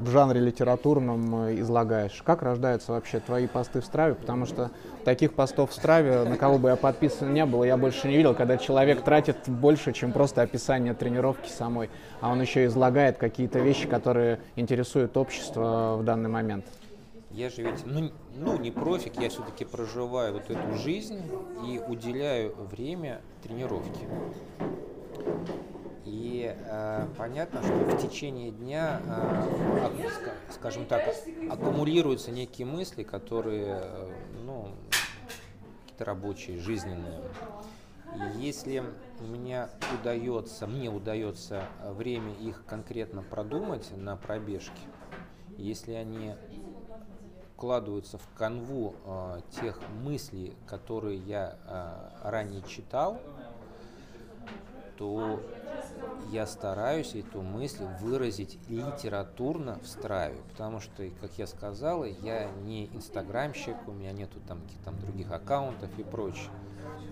[0.00, 2.22] в жанре литературном э, излагаешь.
[2.24, 4.14] Как рождаются вообще твои посты в Страве?
[4.14, 4.70] Потому что
[5.04, 8.34] таких постов в Страве, на кого бы я подписан не был, я больше не видел,
[8.34, 13.86] когда человек тратит больше, чем просто описание тренировки самой, а он еще излагает какие-то вещи,
[13.86, 16.64] которые интересуют общество в данный момент.
[17.30, 21.22] Я же ведь, ну, ну не профик, я все-таки проживаю вот эту жизнь
[21.64, 24.08] и уделяю время тренировке.
[26.10, 30.10] И э, понятно, что в течение дня, э,
[30.50, 31.02] скажем так,
[31.48, 34.12] аккумулируются некие мысли, которые, э,
[34.44, 34.70] ну,
[35.84, 37.20] какие-то рабочие, жизненные.
[38.16, 38.82] И если
[39.20, 39.68] мне
[40.00, 44.82] удается, мне удается время их конкретно продумать на пробежке,
[45.58, 46.34] если они
[47.54, 53.20] вкладываются в канву э, тех мыслей, которые я э, ранее читал,
[55.00, 55.40] то
[56.30, 62.86] я стараюсь эту мысль выразить литературно в страве, потому что, как я сказал, я не
[62.88, 66.50] инстаграмщик, у меня нету там каких-то других аккаунтов и прочее.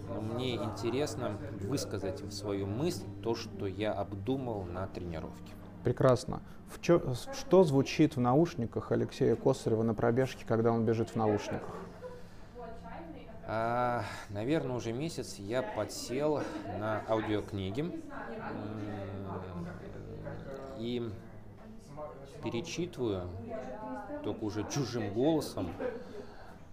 [0.06, 5.54] Но мне интересно высказать в свою мысль то, что я обдумал на тренировке.
[5.82, 6.42] Прекрасно.
[6.70, 11.74] В чё, что звучит в наушниках Алексея Косарева на пробежке, когда он бежит в наушниках?
[13.50, 16.42] А, наверное, уже месяц я подсел
[16.78, 17.90] на аудиокниги
[20.76, 21.10] и
[22.44, 23.30] перечитываю
[24.22, 25.70] только уже чужим голосом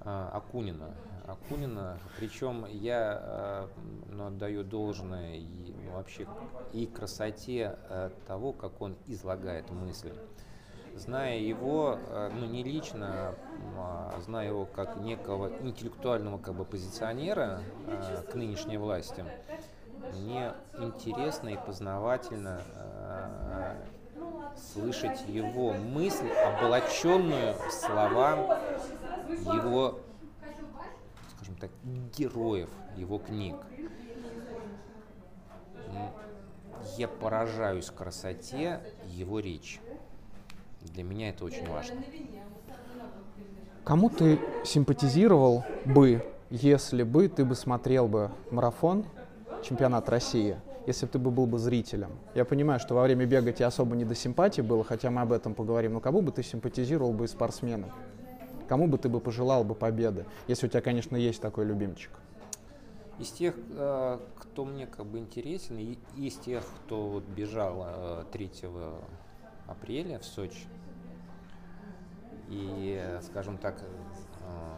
[0.01, 0.93] а, Акунина.
[1.25, 3.69] Акунина, причем я а,
[4.11, 6.27] ну, отдаю должное и, ну, вообще
[6.73, 7.77] и красоте
[8.27, 10.13] того, как он излагает мысли.
[10.95, 13.35] Зная его, а, ну не лично,
[13.77, 19.25] а зная его как некого интеллектуального как бы позиционера а, к нынешней власти,
[20.13, 23.75] мне интересно и познавательно а,
[24.55, 28.57] слышать его мысль, облаченную в слова
[29.27, 29.99] его,
[31.35, 31.71] скажем так,
[32.17, 33.57] героев его книг.
[36.97, 39.81] Я поражаюсь красоте его речи.
[40.93, 41.95] Для меня это очень важно.
[43.83, 49.05] Кому ты симпатизировал бы, если бы ты бы смотрел бы марафон,
[49.63, 52.11] чемпионат России, если бы ты бы был бы зрителем?
[52.33, 55.31] Я понимаю, что во время бега тебе особо не до симпатии было, хотя мы об
[55.31, 57.91] этом поговорим, но кому бы ты симпатизировал бы из спортсменов?
[58.67, 62.11] Кому бы ты бы пожелал бы победы, если у тебя, конечно, есть такой любимчик?
[63.19, 68.51] Из тех, э, кто мне как бы интересен, и из тех, кто вот бежал 3
[68.63, 68.91] э,
[69.67, 70.67] апреля в Сочи,
[72.49, 74.75] и, скажем так, э,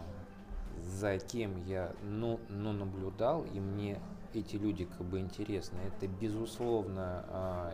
[0.82, 4.00] за кем я ну, ну, наблюдал, и мне
[4.34, 7.74] эти люди как бы интересны, это, безусловно, а,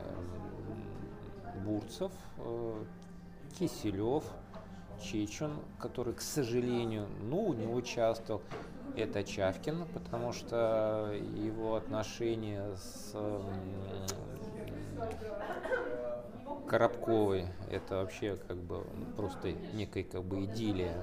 [1.65, 2.83] Бурцев, э,
[3.57, 4.23] Киселев,
[5.01, 8.41] Чечен, который, к сожалению, ну, не участвовал.
[8.95, 13.15] Это Чавкин, потому что его отношения с
[16.67, 18.83] Коробковой это вообще как бы
[19.15, 20.95] просто некая как бы идиллия.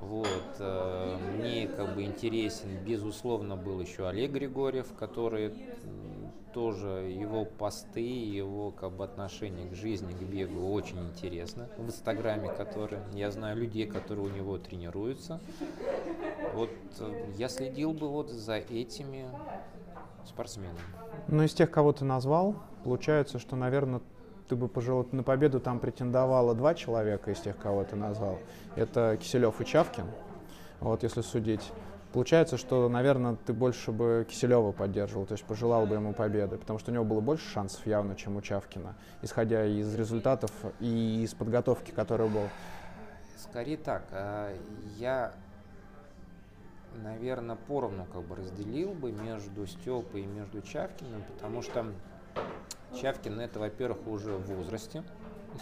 [0.00, 0.56] Вот.
[0.58, 5.52] Э, мне как бы интересен, безусловно, был еще Олег Григорьев, который
[6.52, 11.68] тоже его посты, его как бы отношение к жизни, к бегу очень интересно.
[11.76, 15.40] В Инстаграме, который, я знаю людей, которые у него тренируются.
[16.54, 19.28] Вот э, я следил бы вот за этими
[20.26, 20.78] спортсменами.
[21.28, 24.00] Ну, из тех, кого ты назвал, получается, что, наверное,
[24.50, 28.40] ты бы пожелал, на победу там претендовало два человека из тех, кого ты назвал.
[28.74, 30.04] Это Киселев и Чавкин,
[30.80, 31.70] вот если судить.
[32.12, 36.80] Получается, что, наверное, ты больше бы Киселева поддерживал, то есть пожелал бы ему победы, потому
[36.80, 41.32] что у него было больше шансов явно, чем у Чавкина, исходя из результатов и из
[41.32, 42.48] подготовки, которая была.
[43.38, 44.02] Скорее так.
[44.10, 44.52] А,
[44.98, 45.32] я,
[47.04, 51.86] наверное, поровну как бы разделил бы между Степой и между Чавкиным, потому что
[52.98, 55.02] Чавкин это, во-первых, уже в возрасте.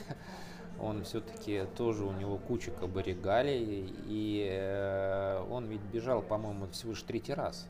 [0.80, 2.70] Он все-таки тоже у него куча
[3.04, 7.66] регалий, и э, он ведь бежал, по-моему, всего лишь третий раз.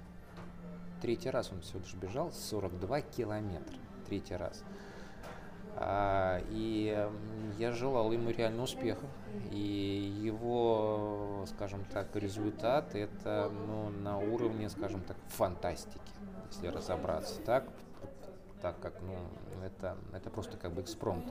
[1.00, 3.78] Третий раз он всего лишь бежал 42 километра.
[4.06, 4.62] Третий раз.
[5.76, 7.08] А, и
[7.56, 9.06] я желал ему реально успеха.
[9.52, 16.00] И его, скажем так, результат это ну, на уровне, скажем так, фантастики,
[16.50, 17.40] если разобраться.
[17.42, 17.68] Так,
[18.60, 19.16] так как ну,
[19.64, 21.24] это, это просто как бы экспромт.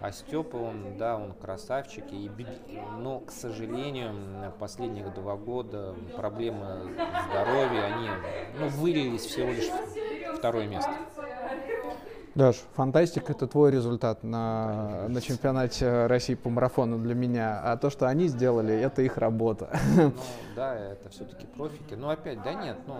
[0.00, 2.30] А Степа, он, да, он красавчик, и,
[2.98, 6.94] но, к сожалению, последних два года проблемы
[7.30, 8.08] здоровья, они
[8.58, 9.70] ну, вылились всего лишь
[10.36, 10.92] второе место.
[12.38, 17.90] Даш, фантастика– это твой результат на, на чемпионате России по марафону для меня, а то,
[17.90, 19.76] что они сделали, это их работа.
[19.96, 20.12] Ну,
[20.54, 21.94] да, это все-таки профики.
[21.94, 22.94] Но опять, да нет, ну,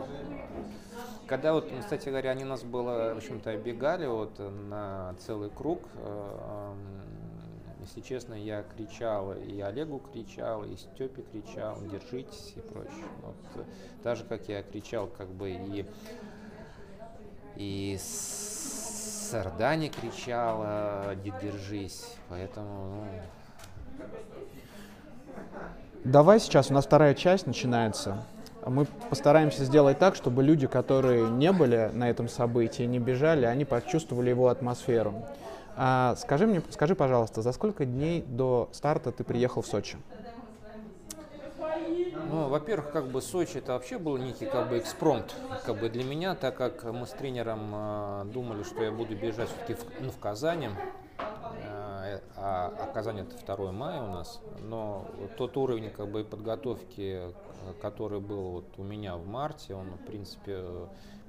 [1.29, 6.73] когда вот, кстати говоря, они нас было, в общем-то, оббегали вот на целый круг, э,
[7.83, 13.07] если честно, я кричал, и Олегу кричал, и Степе кричал, держитесь и прочее.
[13.23, 13.65] Вот,
[14.03, 15.87] даже как я кричал, как бы и,
[17.55, 17.97] и
[19.29, 23.05] Сардане кричала, держись, поэтому, ну...
[26.05, 28.25] Давай сейчас, у нас вторая часть начинается.
[28.65, 33.67] Мы постараемся сделать так, чтобы люди, которые не были на этом событии, не бежали, они
[33.67, 35.27] почувствовали его атмосферу.
[35.77, 39.99] А, скажи мне, скажи, пожалуйста, за сколько дней до старта ты приехал в Сочи?
[42.31, 46.05] Ну, во-первых, как бы Сочи это вообще был некий как бы экспромт как бы для
[46.05, 50.11] меня, так как мы с тренером э, думали, что я буду бежать все-таки в, ну,
[50.11, 55.07] в Казани, э, а, а Казань это 2 мая у нас, но
[55.39, 57.33] тот уровень как бы подготовки,
[57.81, 60.63] который был вот у меня в марте, он в принципе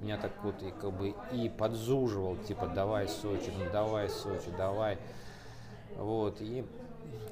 [0.01, 4.97] меня так вот и как бы и подзуживал, типа давай Сочи, ну давай Сочи, давай.
[5.95, 6.65] Вот, и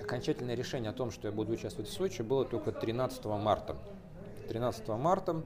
[0.01, 3.75] окончательное решение о том, что я буду участвовать в Сочи, было только 13 марта.
[4.49, 5.43] 13 марта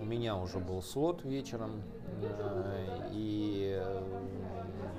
[0.00, 1.82] у меня уже был слот вечером,
[2.22, 3.82] э, и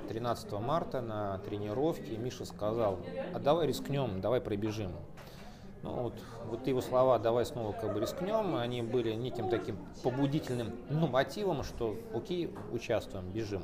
[0.08, 3.00] 13 марта на тренировке Миша сказал,
[3.34, 4.92] а давай рискнем, давай пробежим.
[5.82, 6.14] Ну, вот,
[6.46, 11.62] вот его слова «давай снова как бы рискнем», они были неким таким побудительным ну, мотивом,
[11.62, 13.62] что окей, участвуем, бежим.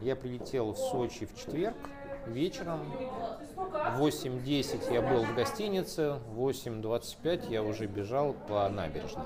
[0.00, 1.76] Я прилетел в Сочи в четверг,
[2.26, 2.80] вечером.
[3.96, 9.24] В 8.10 я был в гостинице, в 8.25 я уже бежал по набережной.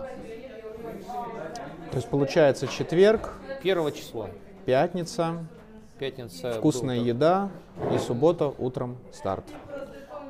[1.90, 3.32] То есть получается четверг,
[3.62, 4.30] Первого числа.
[4.64, 5.47] пятница,
[5.99, 6.53] Пятница.
[6.53, 7.51] вкусная был- еда
[7.94, 9.44] и суббота утром старт.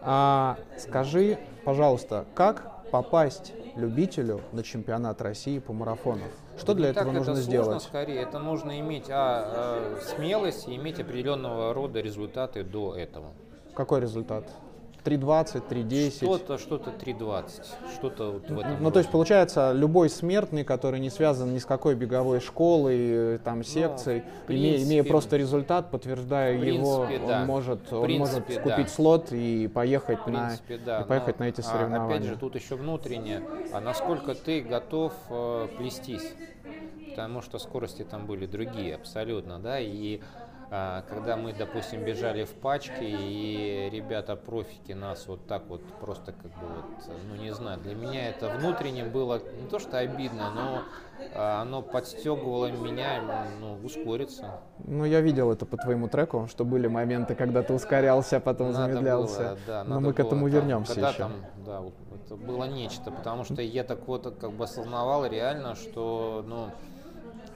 [0.02, 6.22] А, скажи, пожалуйста, как попасть любителю на чемпионат России по марафону?
[6.58, 7.66] Что для Не так этого нужно это сделать?
[7.66, 13.32] Сложно, скорее, это нужно иметь а, э, смелость и иметь определенного рода результаты до этого.
[13.74, 14.48] Какой результат?
[15.06, 16.10] 3.20, 3.10?
[16.16, 17.44] Что-то, что-то 3.20,
[17.94, 18.82] что-то вот в этом.
[18.82, 23.38] Ну, то есть, получается, любой смертный, который не связан ни с какой беговой школой, э,
[23.44, 27.44] там, секцией, в имея, имея принципе- просто результат, подтверждая В его, принципе, он да.
[27.44, 28.92] может, В он может принципе, купить да.
[28.92, 31.00] слот и поехать, принципе, на, да.
[31.00, 32.16] и поехать но, на эти а, соревнования.
[32.16, 33.42] опять же, тут еще внутреннее,
[33.72, 36.32] а насколько ты готов э, плестись.
[37.10, 40.20] Потому что скорости там были другие абсолютно, да, и
[40.68, 46.66] когда мы, допустим, бежали в пачке, и ребята-профики нас вот так вот просто как бы
[46.66, 50.82] вот, ну не знаю, для меня это внутренне было не то что обидно, но
[51.34, 53.22] а, оно подстегивало меня
[53.60, 54.60] ну, ускориться.
[54.78, 58.72] Ну, я видел это по твоему треку, что были моменты, когда ты ускорялся, а потом
[58.72, 59.38] Надо замедлялся.
[59.38, 61.18] было, да, Но мы к было этому там, вернемся когда еще.
[61.18, 61.32] Там,
[61.64, 61.94] да, вот
[62.24, 66.70] это было нечто, потому что я так вот как бы осознавал реально, что ну,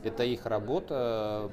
[0.04, 1.50] это их работа.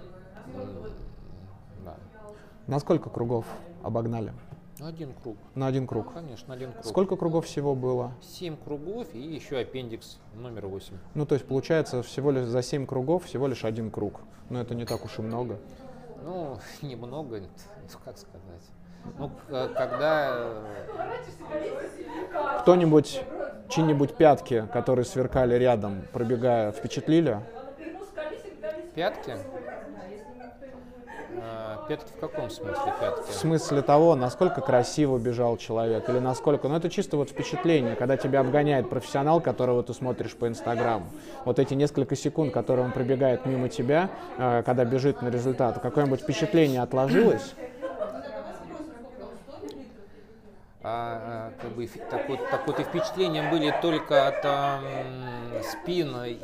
[2.67, 3.45] На сколько кругов
[3.83, 4.33] обогнали?
[4.79, 5.37] Ну, Один круг.
[5.55, 6.13] На один круг.
[6.13, 6.85] Конечно, один круг.
[6.85, 8.11] Сколько кругов всего было?
[8.21, 10.97] Семь кругов и еще аппендикс номер восемь.
[11.15, 14.19] Ну, то есть, получается, всего лишь за 7 кругов всего лишь один круг.
[14.49, 15.57] Но это не так уж и много.
[16.23, 18.63] Ну, немного, ну, как сказать.
[19.17, 20.65] Ну, к- когда э,
[22.61, 23.21] Кто-нибудь,
[23.69, 27.39] чьи-нибудь пятки, которые сверкали рядом, пробегая, впечатлили?
[28.93, 29.37] пятки, э,
[31.87, 33.31] пятки в каком смысле пятки?
[33.31, 36.67] В смысле того, насколько красиво бежал человек, или насколько...
[36.67, 41.07] Ну, это чисто вот впечатление, когда тебя обгоняет профессионал, которого ты смотришь по Инстаграму.
[41.45, 46.21] Вот эти несколько секунд, которые он пробегает мимо тебя, э, когда бежит на результат, какое-нибудь
[46.21, 47.53] впечатление отложилось?
[50.83, 54.83] А, а, как бы так вот, так вот и впечатления были только от ам,
[55.63, 56.37] спин и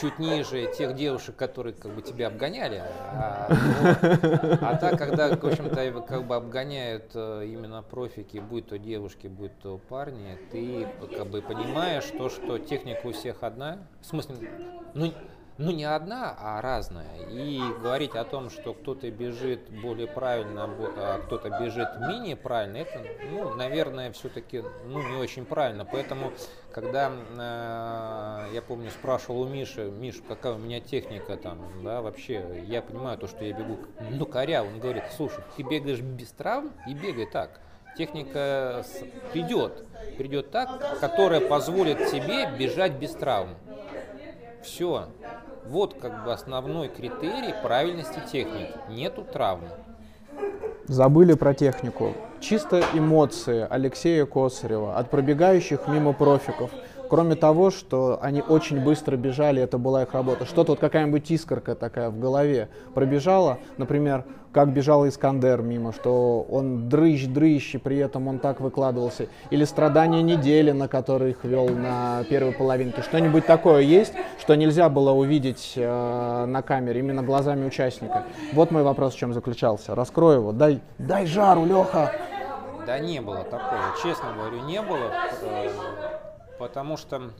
[0.00, 2.82] чуть ниже тех девушек, которые как бы тебя обгоняли.
[3.12, 4.58] А, вот.
[4.62, 9.58] А так, когда, в общем-то, как бы обгоняют э, именно профики, будь то девушки, будь
[9.58, 13.78] то парни, ты как бы понимаешь то, что техника у всех одна.
[14.00, 14.36] В смысле,
[14.94, 15.12] ну,
[15.56, 17.20] ну не одна, а разная.
[17.20, 22.78] И говорить о том, что кто-то бежит более правильно, бо- а кто-то бежит менее правильно,
[22.78, 25.84] это, ну, наверное, все-таки ну, не очень правильно.
[25.84, 26.34] Поэтому,
[26.70, 27.12] когда
[28.48, 32.82] э, я помню, спрашивал у Миши, Миш, какая у меня техника там, да, вообще, я
[32.82, 36.94] понимаю то, что я бегу, ну, коря, он говорит, слушай, ты бегаешь без травм и
[36.94, 37.60] бегай так.
[37.94, 38.88] Техника
[39.28, 39.84] придет,
[40.16, 43.56] придет так, которая позволит тебе бежать без травм.
[44.64, 45.08] Все.
[45.66, 48.72] Вот как бы основной критерий правильности техники.
[48.88, 49.64] Нету травм.
[50.86, 52.14] Забыли про технику.
[52.40, 56.70] Чисто эмоции Алексея Косарева от пробегающих мимо профиков.
[57.08, 60.46] Кроме того, что они очень быстро бежали, это была их работа.
[60.46, 64.24] Что-то вот какая-нибудь искорка такая в голове пробежала, например,
[64.54, 69.26] как бежал Искандер мимо, что он дрыщ-дрыщ, и при этом он так выкладывался.
[69.50, 73.02] Или страдания недели, на которые их вел на первой половинке.
[73.02, 78.22] Что-нибудь такое есть, что нельзя было увидеть э, на камере, именно глазами участника.
[78.52, 79.96] Вот мой вопрос в чем заключался.
[79.96, 80.52] Раскрой его.
[80.52, 82.12] Дай, дай жару, Леха.
[82.86, 85.10] Да не было такого, честно говорю, не было,
[85.42, 85.68] э,
[86.58, 87.30] потому что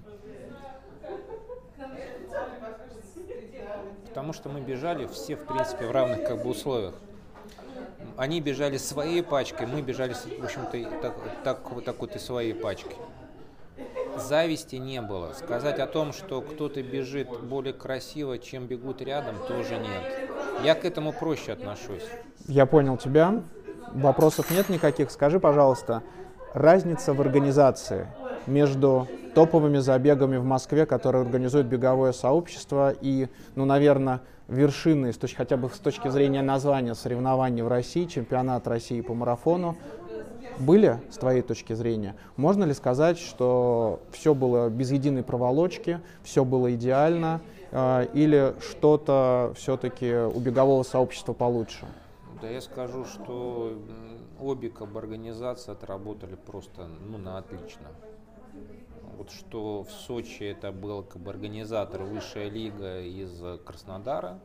[4.15, 6.95] потому что мы бежали все в принципе в равных как бы условиях.
[8.17, 12.55] Они бежали своей пачкой, мы бежали, в общем-то, так, так, вот так вот и своей
[12.55, 12.95] пачкой.
[14.17, 15.33] зависти не было.
[15.33, 20.31] Сказать о том, что кто-то бежит более красиво, чем бегут рядом, тоже нет.
[20.63, 22.05] Я к этому проще отношусь.
[22.47, 23.43] Я понял тебя.
[23.93, 25.11] Вопросов нет никаких.
[25.11, 26.05] Скажи, пожалуйста,
[26.53, 28.07] разница в организации
[28.47, 35.37] между топовыми забегами в Москве, которые организует беговое сообщество, и, ну, наверное, вершины, с точки,
[35.37, 39.77] хотя бы с точки зрения названия соревнований в России, чемпионат России по марафону,
[40.59, 42.15] были, с твоей точки зрения?
[42.37, 47.41] Можно ли сказать, что все было без единой проволочки, все было идеально,
[47.73, 51.87] э, или что-то все-таки у бегового сообщества получше?
[52.41, 53.73] Да я скажу, что
[54.41, 57.89] обе как организации отработали просто ну, на отлично.
[59.17, 64.41] Вот что в Сочи это был как бы организатор высшая лига из Краснодара,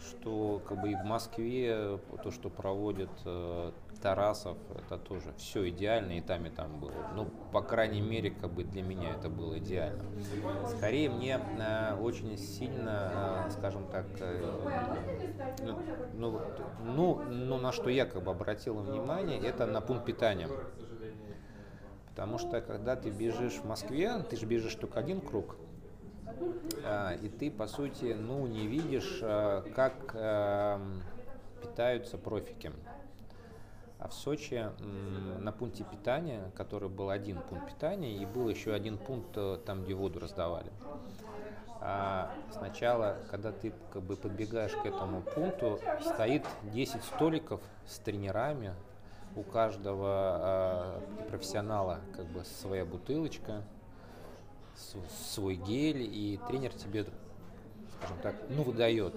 [0.00, 3.72] что как бы и в Москве то, что проводит э,
[4.06, 6.92] Тарасов, это тоже все идеально, и там, и там было.
[7.14, 10.04] Ну, по крайней мере, как бы для меня это было идеально.
[10.76, 14.44] Скорее, мне э, очень сильно, э, скажем так, э,
[15.62, 15.78] ну,
[16.14, 16.40] ну,
[16.84, 20.48] ну, ну, на что я как бы обратил внимание, это на пункт питания.
[22.16, 25.56] Потому что, когда ты бежишь в Москве, ты же бежишь только один круг,
[26.82, 30.80] э, и ты, по сути, ну, не видишь, э, как э,
[31.60, 32.72] питаются профики.
[33.98, 34.66] А в Сочи
[35.40, 39.84] на пункте питания, который был один пункт питания, и был еще один пункт э, там,
[39.84, 40.72] где воду раздавали.
[41.82, 48.74] А сначала, когда ты как бы подбегаешь к этому пункту, стоит 10 столиков с тренерами,
[49.36, 53.62] у каждого э, профессионала как бы своя бутылочка,
[55.30, 57.06] свой гель, и тренер тебе,
[57.98, 59.14] скажем так, ну выдает.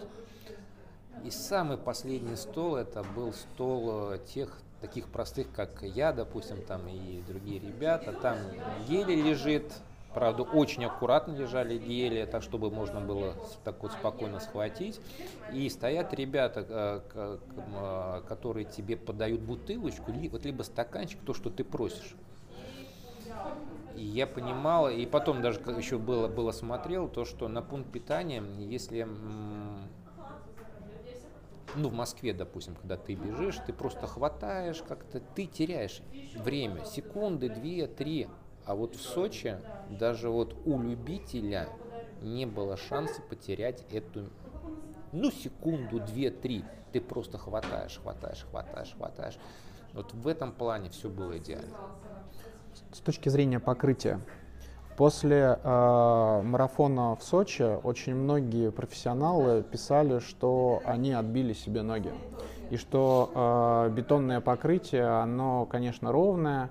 [1.24, 6.88] И самый последний стол это был стол э, тех таких простых, как я, допустим, там
[6.88, 8.14] и другие ребята.
[8.14, 8.38] Там
[8.88, 9.74] гели лежит,
[10.14, 15.00] правда, очень аккуратно лежали гели, так чтобы можно было так вот спокойно схватить.
[15.54, 21.64] И стоят ребята, э, э, которые тебе подают бутылочку, вот либо стаканчик, то, что ты
[21.64, 22.16] просишь.
[23.96, 28.42] И я понимал, и потом даже еще было, было смотрел, то, что на пункт питания,
[28.60, 29.08] если
[31.76, 36.02] ну, в Москве, допустим, когда ты бежишь, ты просто хватаешь как-то, ты теряешь
[36.36, 38.28] время, секунды, две, три.
[38.70, 39.58] А вот в Сочи
[39.90, 41.70] даже вот у любителя
[42.22, 44.30] не было шанса потерять эту,
[45.12, 46.64] ну, секунду, две, три.
[46.92, 49.40] Ты просто хватаешь, хватаешь, хватаешь, хватаешь.
[49.96, 51.74] Вот в этом плане все было идеально.
[52.94, 54.22] С точки зрения покрытия,
[54.98, 62.12] После э, марафона в Сочи очень многие профессионалы писали, что они отбили себе ноги.
[62.70, 66.70] И что э, бетонное покрытие, оно, конечно, ровное,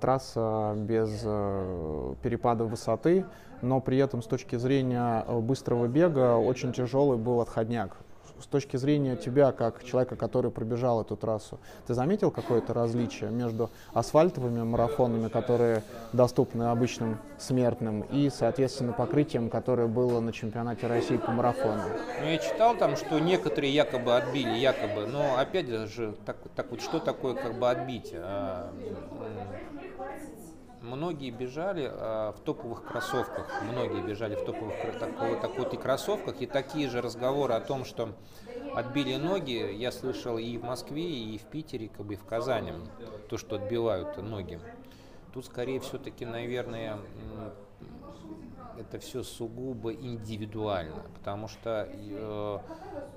[0.00, 3.26] трасса без э, перепада высоты,
[3.62, 7.96] но при этом с точки зрения быстрого бега очень тяжелый был отходняк
[8.40, 13.70] с точки зрения тебя, как человека, который пробежал эту трассу, ты заметил какое-то различие между
[13.92, 15.82] асфальтовыми марафонами, которые
[16.12, 21.82] доступны обычным смертным, и, соответственно, покрытием, которое было на чемпионате России по марафону?
[22.20, 26.80] Ну, я читал там, что некоторые якобы отбили, якобы, но опять же, так, так вот,
[26.80, 28.20] что такое как бы отбитие?
[28.22, 28.70] А,
[30.82, 36.88] многие бежали э, в топовых кроссовках, многие бежали в топовых такой, такой кроссовках, и такие
[36.88, 38.14] же разговоры о том, что
[38.74, 42.72] отбили ноги, я слышал и в Москве, и в Питере, как бы и в Казани,
[43.28, 44.60] то, что отбивают ноги.
[45.32, 46.98] Тут скорее все-таки, наверное,
[48.80, 52.58] это все сугубо индивидуально, потому что э,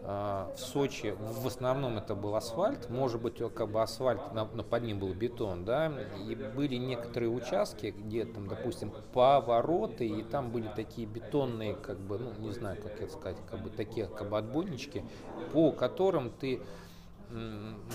[0.01, 4.83] э, в Сочи в основном это был асфальт, может быть, как бы асфальт, но под
[4.83, 5.91] ним был бетон, да,
[6.27, 12.19] и были некоторые участки, где там, допустим, повороты, и там были такие бетонные, как бы,
[12.19, 15.03] ну, не знаю, как это сказать, как бы такие, как бы отбойнички,
[15.51, 16.61] по которым ты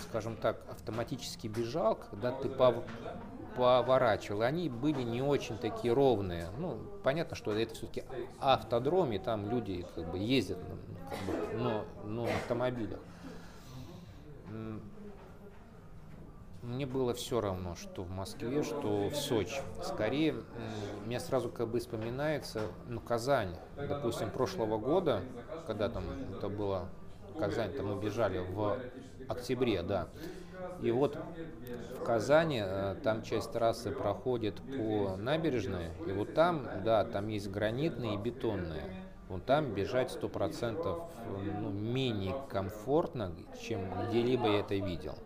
[0.03, 2.83] скажем так, автоматически бежал, когда ты по
[3.59, 6.49] поворачивал, они были не очень такие ровные.
[6.59, 8.05] Ну, понятно, что это все-таки
[8.39, 13.01] автодром, и там люди как бы ездят как бы, но, но на автомобилях.
[16.63, 19.61] Мне было все равно, что в Москве, что в Сочи.
[19.83, 20.35] Скорее,
[21.07, 23.57] мне сразу как бы вспоминается, ну, Казань.
[23.77, 25.23] Допустим, прошлого года,
[25.67, 26.05] когда там
[26.37, 26.89] это было
[27.39, 28.79] Казань, там мы бежали в
[29.29, 30.09] октябре, да.
[30.79, 31.19] И вот
[31.93, 37.49] в Казани, э, там часть трассы проходит по набережной, и вот там, да, там есть
[37.51, 38.91] гранитные и бетонные.
[39.29, 45.19] Вот там бежать сто процентов ну, менее комфортно, чем где-либо я это видел.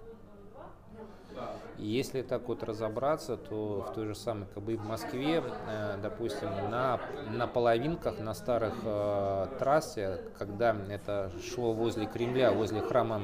[1.79, 6.49] Если так вот разобраться, то в той же самой, как бы в Москве, э, допустим,
[6.71, 7.01] на,
[7.31, 13.21] на половинках, на старых э, трассе, когда это шло возле Кремля, возле храма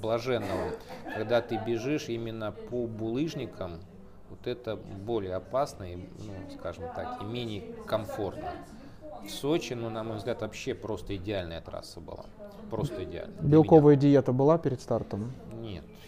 [0.00, 0.72] Блаженного,
[1.14, 3.80] когда ты бежишь именно по булыжникам,
[4.30, 8.52] вот это более опасно и, ну, скажем так, и менее комфортно.
[9.24, 12.26] В Сочи, ну, на мой взгляд, вообще просто идеальная трасса была.
[12.70, 13.34] Просто идеально.
[13.40, 15.32] Белковая диета была перед стартом?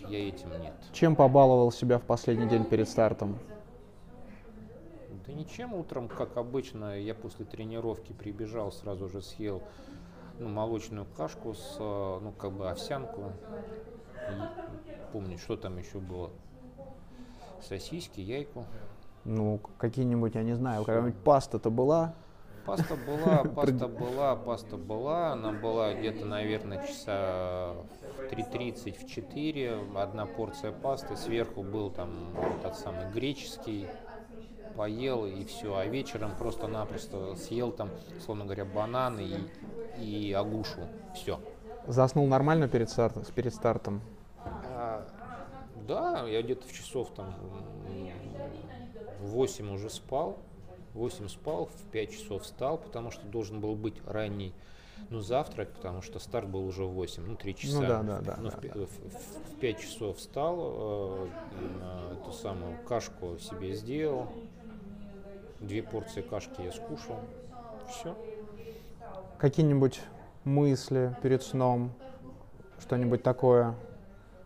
[0.09, 0.75] Я этим нет.
[0.93, 3.39] Чем побаловал себя в последний день перед стартом?
[5.27, 5.75] Да ничем.
[5.75, 9.63] Утром, как обычно, я после тренировки прибежал, сразу же съел
[10.39, 13.33] ну, молочную кашку с, ну, как бы овсянку.
[14.31, 16.31] И, помню, что там еще было.
[17.61, 18.65] Сосиски, яйку.
[19.25, 22.15] Ну, какие-нибудь, я не знаю, какая-нибудь паста-то была?
[22.65, 25.33] Паста была, паста была, паста была.
[25.33, 27.75] Она была где-то, наверное, часа
[28.31, 29.81] 3.30, в 4.
[29.97, 31.17] Одна порция пасты.
[31.17, 33.87] Сверху был там тот самый греческий.
[34.77, 35.75] Поел и все.
[35.77, 37.91] А вечером просто-напросто съел там,
[38.25, 39.27] словно говоря, бананы
[39.99, 40.81] и, и агушу.
[41.15, 41.41] Все.
[41.87, 43.25] Заснул нормально перед, стартом?
[43.35, 44.01] Перед стартом?
[44.45, 45.07] А,
[45.87, 47.35] да, я где-то в часов там
[49.21, 50.39] в 8 уже спал.
[50.95, 54.53] 8 спал, в 5 часов встал, потому что должен был быть ранний
[55.11, 57.81] ну, завтрак, потому что старт был уже в 8, ну, 3 часа.
[57.81, 58.37] Ну, да, да, да.
[58.41, 58.87] Ну, да, в, да.
[58.87, 61.29] В, в 5 часов встал, э,
[61.81, 64.29] э, эту самую кашку себе сделал,
[65.61, 67.21] две порции кашки я скушал,
[67.89, 68.17] все.
[69.39, 70.01] Какие-нибудь
[70.45, 71.93] мысли перед сном,
[72.81, 73.75] что-нибудь такое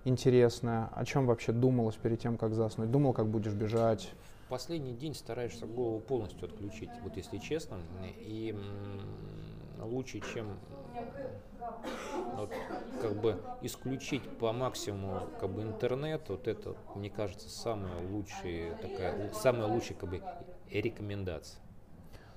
[0.05, 0.91] интересное?
[0.95, 2.91] О чем вообще думалось перед тем, как заснуть?
[2.91, 4.13] Думал, как будешь бежать?
[4.53, 7.79] последний день стараешься голову полностью отключить, вот если честно,
[8.19, 8.55] и
[9.81, 10.59] лучше, чем
[12.37, 12.51] вот,
[13.01, 19.33] как бы исключить по максимуму как бы интернет, вот это, мне кажется, самая лучшая такая,
[19.33, 20.23] самая лучшая как бы
[20.71, 21.61] рекомендация.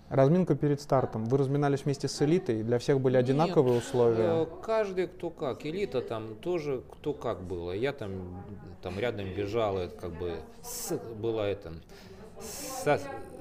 [0.10, 1.26] Разминка перед стартом.
[1.26, 2.62] Вы разминались вместе с элитой?
[2.62, 4.44] Для всех были одинаковые Нет, условия?
[4.44, 5.66] Э, каждый кто как.
[5.66, 7.72] Элита там тоже кто как было.
[7.72, 8.44] Я там,
[8.84, 11.74] там рядом бежал, это как бы с, была это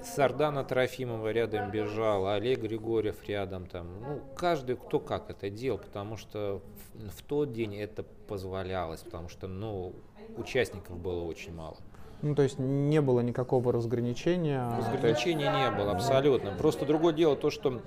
[0.04, 4.00] Сардана Трофимова рядом бежал, Олег Григорьев рядом там.
[4.00, 6.62] Ну, каждый кто как это делал, потому что
[6.94, 9.94] в, в тот день это позволялось, потому что, ну,
[10.36, 11.76] участников было очень мало.
[12.22, 14.66] Ну, то есть не было никакого разграничения?
[14.78, 16.52] Разграничения не было, абсолютно.
[16.52, 17.82] Просто другое дело то, что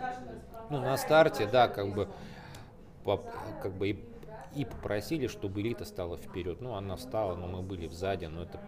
[0.69, 2.07] ну, на старте, да, как бы,
[3.63, 4.05] как бы и,
[4.55, 6.61] и попросили, чтобы элита стала вперед.
[6.61, 8.59] Ну, она стала, но мы были сзади, но это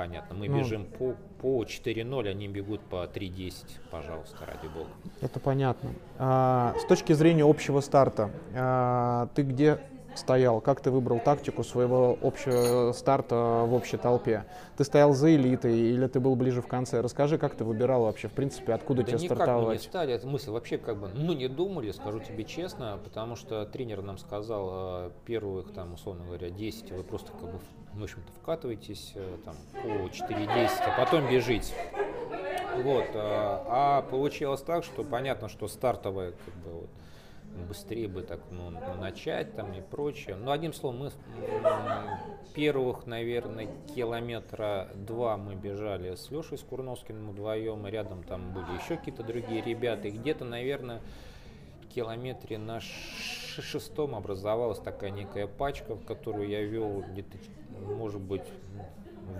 [0.00, 0.34] понятно.
[0.34, 3.52] Мы ну, бежим по, по 4.0, они бегут по 3.10,
[3.90, 4.88] пожалуйста, ради бога.
[5.20, 5.90] Это понятно.
[6.18, 9.78] А, с точки зрения общего старта, а, ты где
[10.14, 10.60] стоял?
[10.60, 14.44] Как ты выбрал тактику своего общего старта в общей толпе?
[14.76, 17.00] Ты стоял за элитой или ты был ближе в конце?
[17.00, 19.66] Расскажи, как ты выбирал вообще, в принципе, откуда да тебе никак стартовать?
[19.66, 23.36] Мы не стали, это мысль вообще как бы, ну не думали, скажу тебе честно, потому
[23.36, 27.60] что тренер нам сказал э, первых, там, условно говоря, 10, вы просто как бы,
[27.94, 31.74] в общем-то, вкатываетесь э, там по 4-10, а потом бежите.
[32.76, 36.90] Вот, а, а получилось так, что понятно, что стартовая как бы вот,
[37.68, 38.70] быстрее бы так ну,
[39.00, 40.36] начать там и прочее.
[40.36, 41.10] Но одним словом, мы
[42.54, 48.96] первых, наверное, километра два мы бежали с Лешей Скурновским вдвоем, и рядом там были еще
[48.96, 51.00] какие-то другие ребята, и где-то, наверное,
[51.94, 57.36] километре на шестом образовалась такая некая пачка, в которую я вел где-то,
[57.96, 58.44] может быть,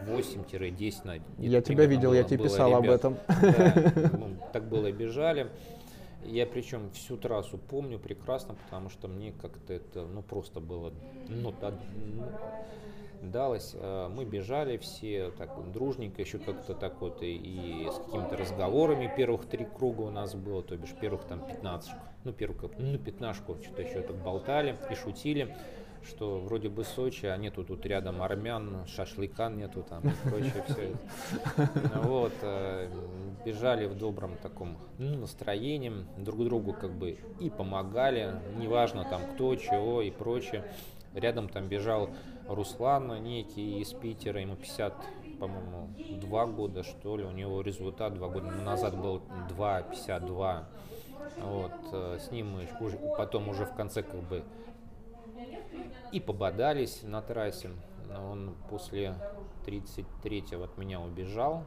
[0.06, 2.84] 8-10 на Я тебя видел, было, я тебе писал ребят.
[2.84, 3.16] об этом.
[3.28, 5.48] Да, ну, так было, бежали.
[6.24, 10.92] Я причем всю трассу помню прекрасно, потому что мне как-то это, ну, просто было,
[11.28, 12.24] ну, да, ну
[13.22, 13.72] далось.
[13.74, 19.12] А, мы бежали все так дружненько, еще как-то так вот и, и с какими-то разговорами.
[19.16, 21.90] Первых три круга у нас было, то бишь первых там 15,
[22.24, 25.56] ну, первых, ну, пятнашку, что-то еще так болтали и шутили
[26.06, 30.92] что вроде бы Сочи, а нету тут рядом армян, шашлыкан нету там и прочее все.
[32.02, 32.88] Вот, э,
[33.44, 39.54] бежали в добром таком ну, настроении, друг другу как бы и помогали, неважно там кто,
[39.56, 40.64] чего и прочее.
[41.14, 42.10] Рядом там бежал
[42.48, 44.94] Руслан некий из Питера, ему 50
[45.40, 45.88] по-моему,
[46.20, 49.22] два года, что ли, у него результат два года назад был
[49.56, 50.64] 2,52.
[51.38, 54.42] Вот, э, с ним мы уже, потом уже в конце как бы
[56.12, 57.70] и пободались на трассе.
[58.16, 59.14] Он после
[59.66, 61.64] 33-го от меня убежал,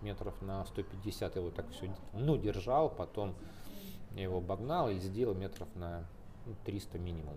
[0.00, 3.34] метров на 150 его так все, ну, держал, потом
[4.14, 6.04] я его обогнал и сделал метров на
[6.64, 7.34] 300 ну, минимум.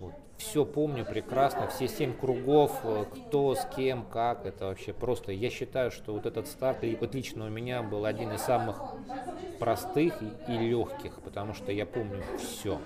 [0.00, 0.14] Вот.
[0.36, 5.30] Все помню прекрасно, все семь кругов, э, кто с кем, как, это вообще просто.
[5.30, 8.82] Я считаю, что вот этот старт, и вот лично у меня был один из самых
[9.60, 12.80] простых и, и легких, потому что я помню все.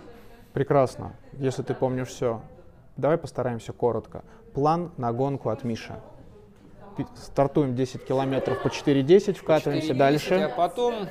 [0.59, 2.41] Прекрасно, если ты помнишь все.
[2.97, 4.25] Давай постараемся коротко.
[4.55, 5.95] План на гонку от Миши.
[7.15, 10.35] Стартуем 10 километров по 4.10, вкатываемся 4.10, дальше.
[10.35, 11.07] А потом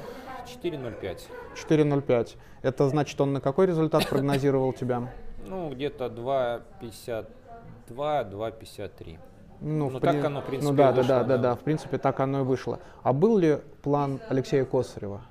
[0.61, 1.19] 4.05.
[1.55, 2.35] 4.05.
[2.61, 5.13] Это значит, он на какой результат прогнозировал тебя?
[5.45, 7.25] Ну, где-то 2.52,
[7.87, 9.17] 2.53.
[9.61, 10.07] Ну, ну при...
[10.07, 12.41] так оно, в принципе, ну, да, вышло, да, да, да, да, в принципе, так оно
[12.41, 12.81] и вышло.
[13.01, 15.21] А был ли план Алексея Косарева?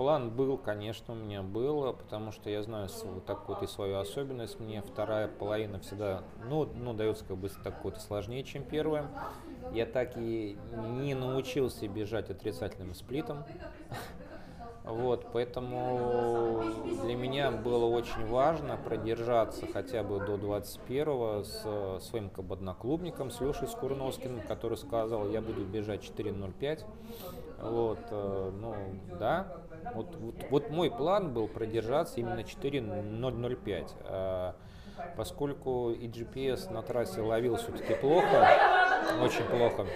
[0.00, 3.98] План был, конечно, у меня был, потому что я знаю вот так вот и свою
[3.98, 4.58] особенность.
[4.58, 9.10] Мне вторая половина всегда, ну, ну дается как бы так вот сложнее, чем первая.
[9.74, 10.56] Я так и
[10.96, 13.44] не научился бежать отрицательным сплитом.
[14.82, 16.64] Вот, поэтому
[17.02, 23.68] для меня было очень важно продержаться хотя бы до 21-го с своим одноклубником, с Лешей
[23.68, 26.84] Скурновским, который сказал, я буду бежать 4.05.
[27.60, 28.74] Вот, э, ну,
[29.18, 29.60] да,
[29.94, 33.90] вот, вот, вот мой план был продержаться именно 4.005.
[34.04, 34.56] А,
[35.16, 38.48] поскольку и GPS на трассе ловил все-таки плохо,
[39.22, 39.86] очень плохо,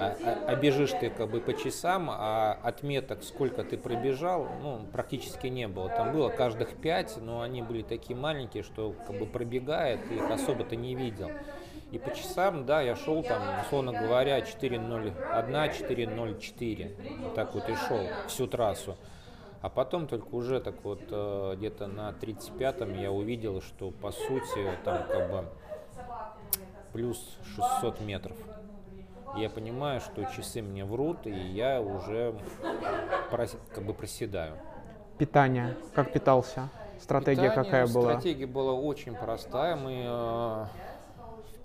[0.00, 4.86] а, а, а бежишь ты как бы по часам, а отметок, сколько ты пробежал, ну,
[4.92, 5.90] практически не было.
[5.90, 10.30] Там было каждых пять, но они были такие маленькие, что как бы пробегает, ты их
[10.30, 11.30] особо ты не видел.
[11.92, 15.12] И по часам, да, я шел там, условно говоря, 4.01,
[15.88, 17.34] 4.04.
[17.34, 18.96] Так вот и шел всю трассу.
[19.60, 24.70] А потом только уже так вот э, где-то на 35-м я увидел, что по сути
[24.84, 25.44] там как бы
[26.92, 28.36] плюс 600 метров.
[29.36, 32.34] Я понимаю, что часы мне врут, и я уже
[33.30, 34.54] прос, как бы проседаю.
[35.18, 35.76] Питание.
[35.94, 36.68] Как питался?
[37.00, 38.12] Стратегия Питание, какая была?
[38.12, 39.76] Стратегия была очень простая.
[39.76, 40.66] Мы э,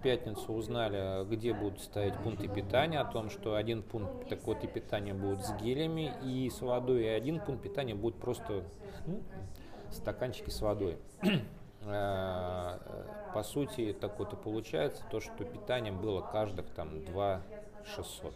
[0.06, 5.16] пятницу узнали, где будут стоять пункты питания, о том, что один пункт такой и питания
[5.16, 8.66] будет с гелями и с водой, и один пункт питания будет просто
[9.08, 9.24] ну,
[9.89, 10.97] стаканчики с водой.
[11.88, 12.80] Э,
[13.36, 17.41] по сути, так вот и получается, то, что питание было каждых там 2
[17.95, 18.34] 600.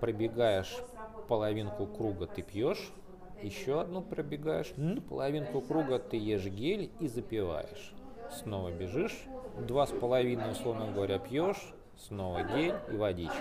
[0.00, 0.74] Пробегаешь
[1.28, 2.92] половинку круга, ты пьешь,
[3.42, 7.92] еще одну пробегаешь, ну, половинку круга ты ешь гель и запиваешь.
[8.30, 9.26] Снова бежишь,
[9.58, 13.36] два с половиной, условно говоря, пьешь, снова гель и водичка.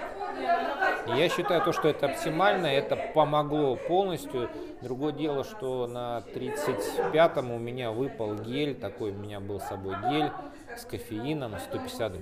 [1.07, 4.49] И я считаю то, что это оптимально, это помогло полностью.
[4.81, 9.95] Другое дело, что на 35-м у меня выпал гель, такой у меня был с собой
[10.09, 10.31] гель
[10.77, 12.13] с кофеином 150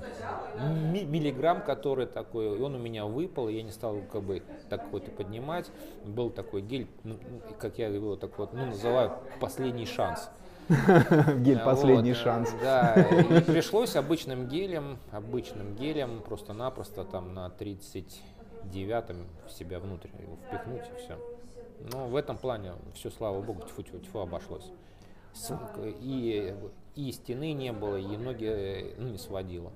[1.05, 4.85] миллиграмм, который такой, и он у меня выпал, и я не стал как бы так
[4.91, 5.69] вот и поднимать.
[6.03, 7.17] Был такой гель, ну,
[7.59, 10.29] как я говорил, так вот, ну, называю последний шанс.
[11.39, 12.53] Гель последний вот, шанс.
[12.61, 19.17] Да, и пришлось обычным гелем, обычным гелем просто-напросто там на 39-м
[19.49, 21.17] себя внутрь его впихнуть и все.
[21.91, 24.72] Но в этом плане все, слава богу, тьфу-тьфу-тьфу обошлось.
[26.01, 26.53] И,
[26.95, 29.72] и стены не было, и ноги ну, не сводило.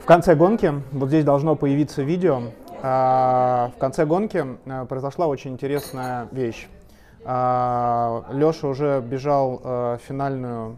[0.00, 2.42] В конце гонки, вот здесь должно появиться видео,
[2.82, 6.68] а, в конце гонки а, произошла очень интересная вещь.
[7.28, 10.76] А, Леша уже бежал э, финальную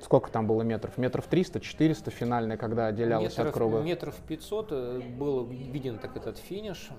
[0.00, 0.96] Сколько там было метров?
[0.96, 3.78] Метров 300, 400 финальная, когда отделялась метров, от круга?
[3.80, 6.90] Метров 500 э, был виден так этот финиш,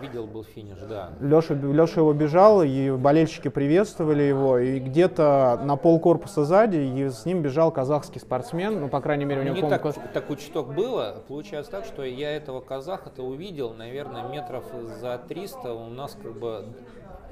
[0.00, 1.10] видел был финиш, да.
[1.20, 7.08] Леша, Леша его бежал, и болельщики приветствовали его, и где-то на пол корпуса сзади и
[7.08, 9.56] с ним бежал казахский спортсмен, ну, по крайней мере, у него...
[9.56, 9.82] Не так,
[10.12, 14.64] так чуток было, получается так, что я этого казаха-то увидел, наверное, метров
[15.00, 16.64] за 300, у нас как бы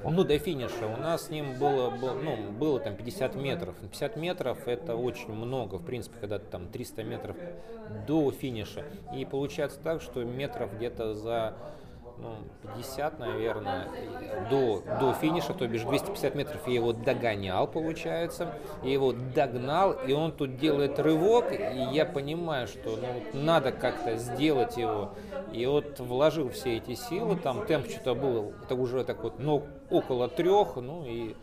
[0.04, 0.86] ну, до финиша.
[0.86, 3.76] У нас с ним было, было, ну, было там 50 метров.
[3.76, 7.36] 50 метров это очень много, в принципе, когда там 300 метров
[8.06, 8.84] до финиша.
[9.14, 11.54] И получается так, что метров где-то за
[12.18, 12.36] ну,
[12.74, 13.88] 50, наверное,
[14.50, 16.66] до, до финиша, то бишь 250 метров.
[16.66, 22.66] Я его догонял, получается, я его догнал, и он тут делает рывок, и я понимаю,
[22.66, 25.14] что ну, надо как-то сделать его,
[25.52, 29.64] и вот вложил все эти силы, там темп что-то был, это уже так вот, ну,
[29.90, 31.36] около трех, ну и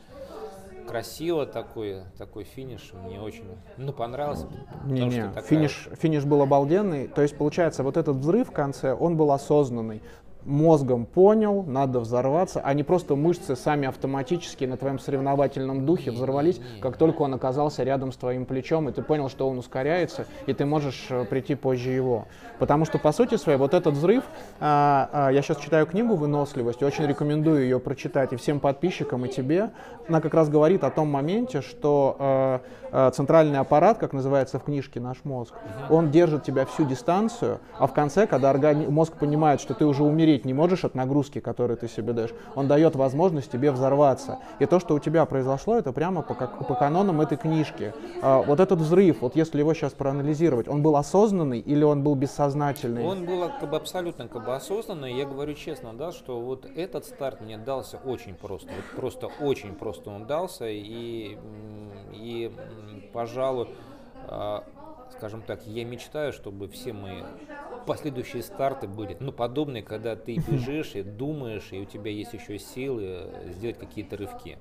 [0.83, 3.45] красиво такой, такой финиш, мне очень,
[3.77, 4.47] ну, понравился.
[4.85, 5.43] Не, не, такая...
[5.43, 10.01] финиш, финиш был обалденный, то есть, получается, вот этот взрыв в конце, он был осознанный,
[10.45, 16.59] мозгом понял, надо взорваться, а не просто мышцы сами автоматически на твоем соревновательном духе взорвались,
[16.81, 20.53] как только он оказался рядом с твоим плечом, и ты понял, что он ускоряется, и
[20.53, 22.27] ты можешь э, прийти позже его.
[22.59, 24.23] Потому что, по сути своей, вот этот взрыв,
[24.59, 29.29] а, а, я сейчас читаю книгу «Выносливость», очень рекомендую ее прочитать и всем подписчикам, и
[29.29, 29.71] тебе.
[30.07, 32.59] Она как раз говорит о том моменте, что э,
[32.91, 35.53] э, центральный аппарат, как называется в книжке «Наш мозг»,
[35.89, 40.32] он держит тебя всю дистанцию, а в конце, когда мозг понимает, что ты уже умереть
[40.45, 44.39] не можешь от нагрузки, которую ты себе даешь, он дает возможность тебе взорваться.
[44.59, 47.93] И то, что у тебя произошло, это прямо по, как- по канонам этой книжки.
[48.21, 52.15] А, вот этот взрыв, вот если его сейчас проанализировать, он был осознанный или он был
[52.15, 53.05] бессознательный?
[53.05, 55.13] Он был как бы абсолютно как бы осознанный.
[55.13, 58.69] Я говорю честно, да, что вот этот старт мне дался очень просто.
[58.69, 60.65] Вот просто очень просто он дался.
[60.67, 61.37] И,
[62.13, 62.51] и
[63.11, 63.69] пожалуй,
[64.27, 64.63] а,
[65.17, 67.21] скажем так, я мечтаю, чтобы все мои
[67.85, 72.59] последующие старты были, ну, подобные, когда ты бежишь и думаешь, и у тебя есть еще
[72.59, 74.57] силы сделать какие-то рывки.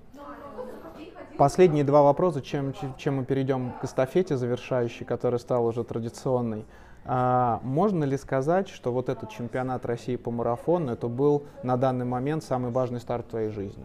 [1.39, 6.67] Последние два вопроса, чем, чем мы перейдем к эстафете завершающей, которая стала уже традиционной.
[7.05, 12.05] А, можно ли сказать, что вот этот чемпионат России по марафону, это был на данный
[12.05, 13.85] момент самый важный старт в твоей жизни?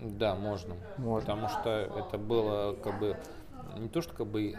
[0.00, 0.76] Да, можно.
[0.96, 1.20] Можно.
[1.20, 3.16] Потому что это было как бы
[3.76, 4.54] не то, что как бы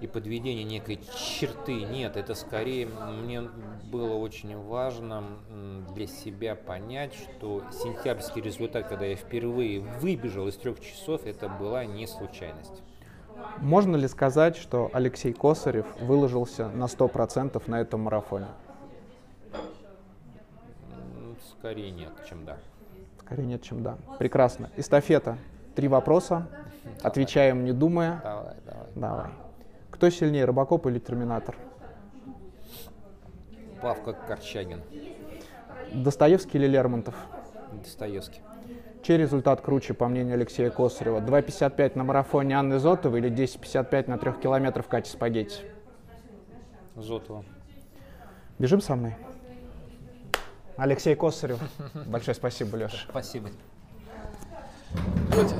[0.00, 1.82] и подведение некой черты.
[1.84, 3.42] Нет, это скорее мне
[3.84, 5.24] было очень важно
[5.94, 11.84] для себя понять, что сентябрьский результат, когда я впервые выбежал из трех часов, это была
[11.84, 12.82] не случайность.
[13.58, 18.46] Можно ли сказать, что Алексей Косарев выложился на 100% на этом марафоне?
[21.58, 22.58] Скорее нет, чем да.
[23.20, 23.96] Скорее нет, чем да.
[24.18, 24.70] Прекрасно.
[24.76, 25.38] Эстафета.
[25.74, 26.46] Три вопроса.
[27.02, 28.20] Отвечаем, не думая.
[28.22, 28.86] Давай, давай.
[28.94, 29.43] Давай.
[30.04, 31.56] Кто сильнее, Робокоп или Терминатор?
[33.80, 34.82] Павка Корчагин,
[35.94, 37.14] Достоевский или Лермонтов?
[37.72, 38.42] Достоевский.
[39.02, 41.20] Чей результат круче, по мнению Алексея Косарева?
[41.20, 45.62] 2.55 на марафоне Анны Зотовой или 10.55 на трех километрах Кати Спагетти?
[46.96, 47.42] Зотова.
[48.58, 49.16] Бежим со мной.
[50.76, 51.60] Алексей Косарев.
[52.06, 52.98] Большое спасибо, Леша.
[53.08, 53.48] Спасибо.
[55.30, 55.54] Давайте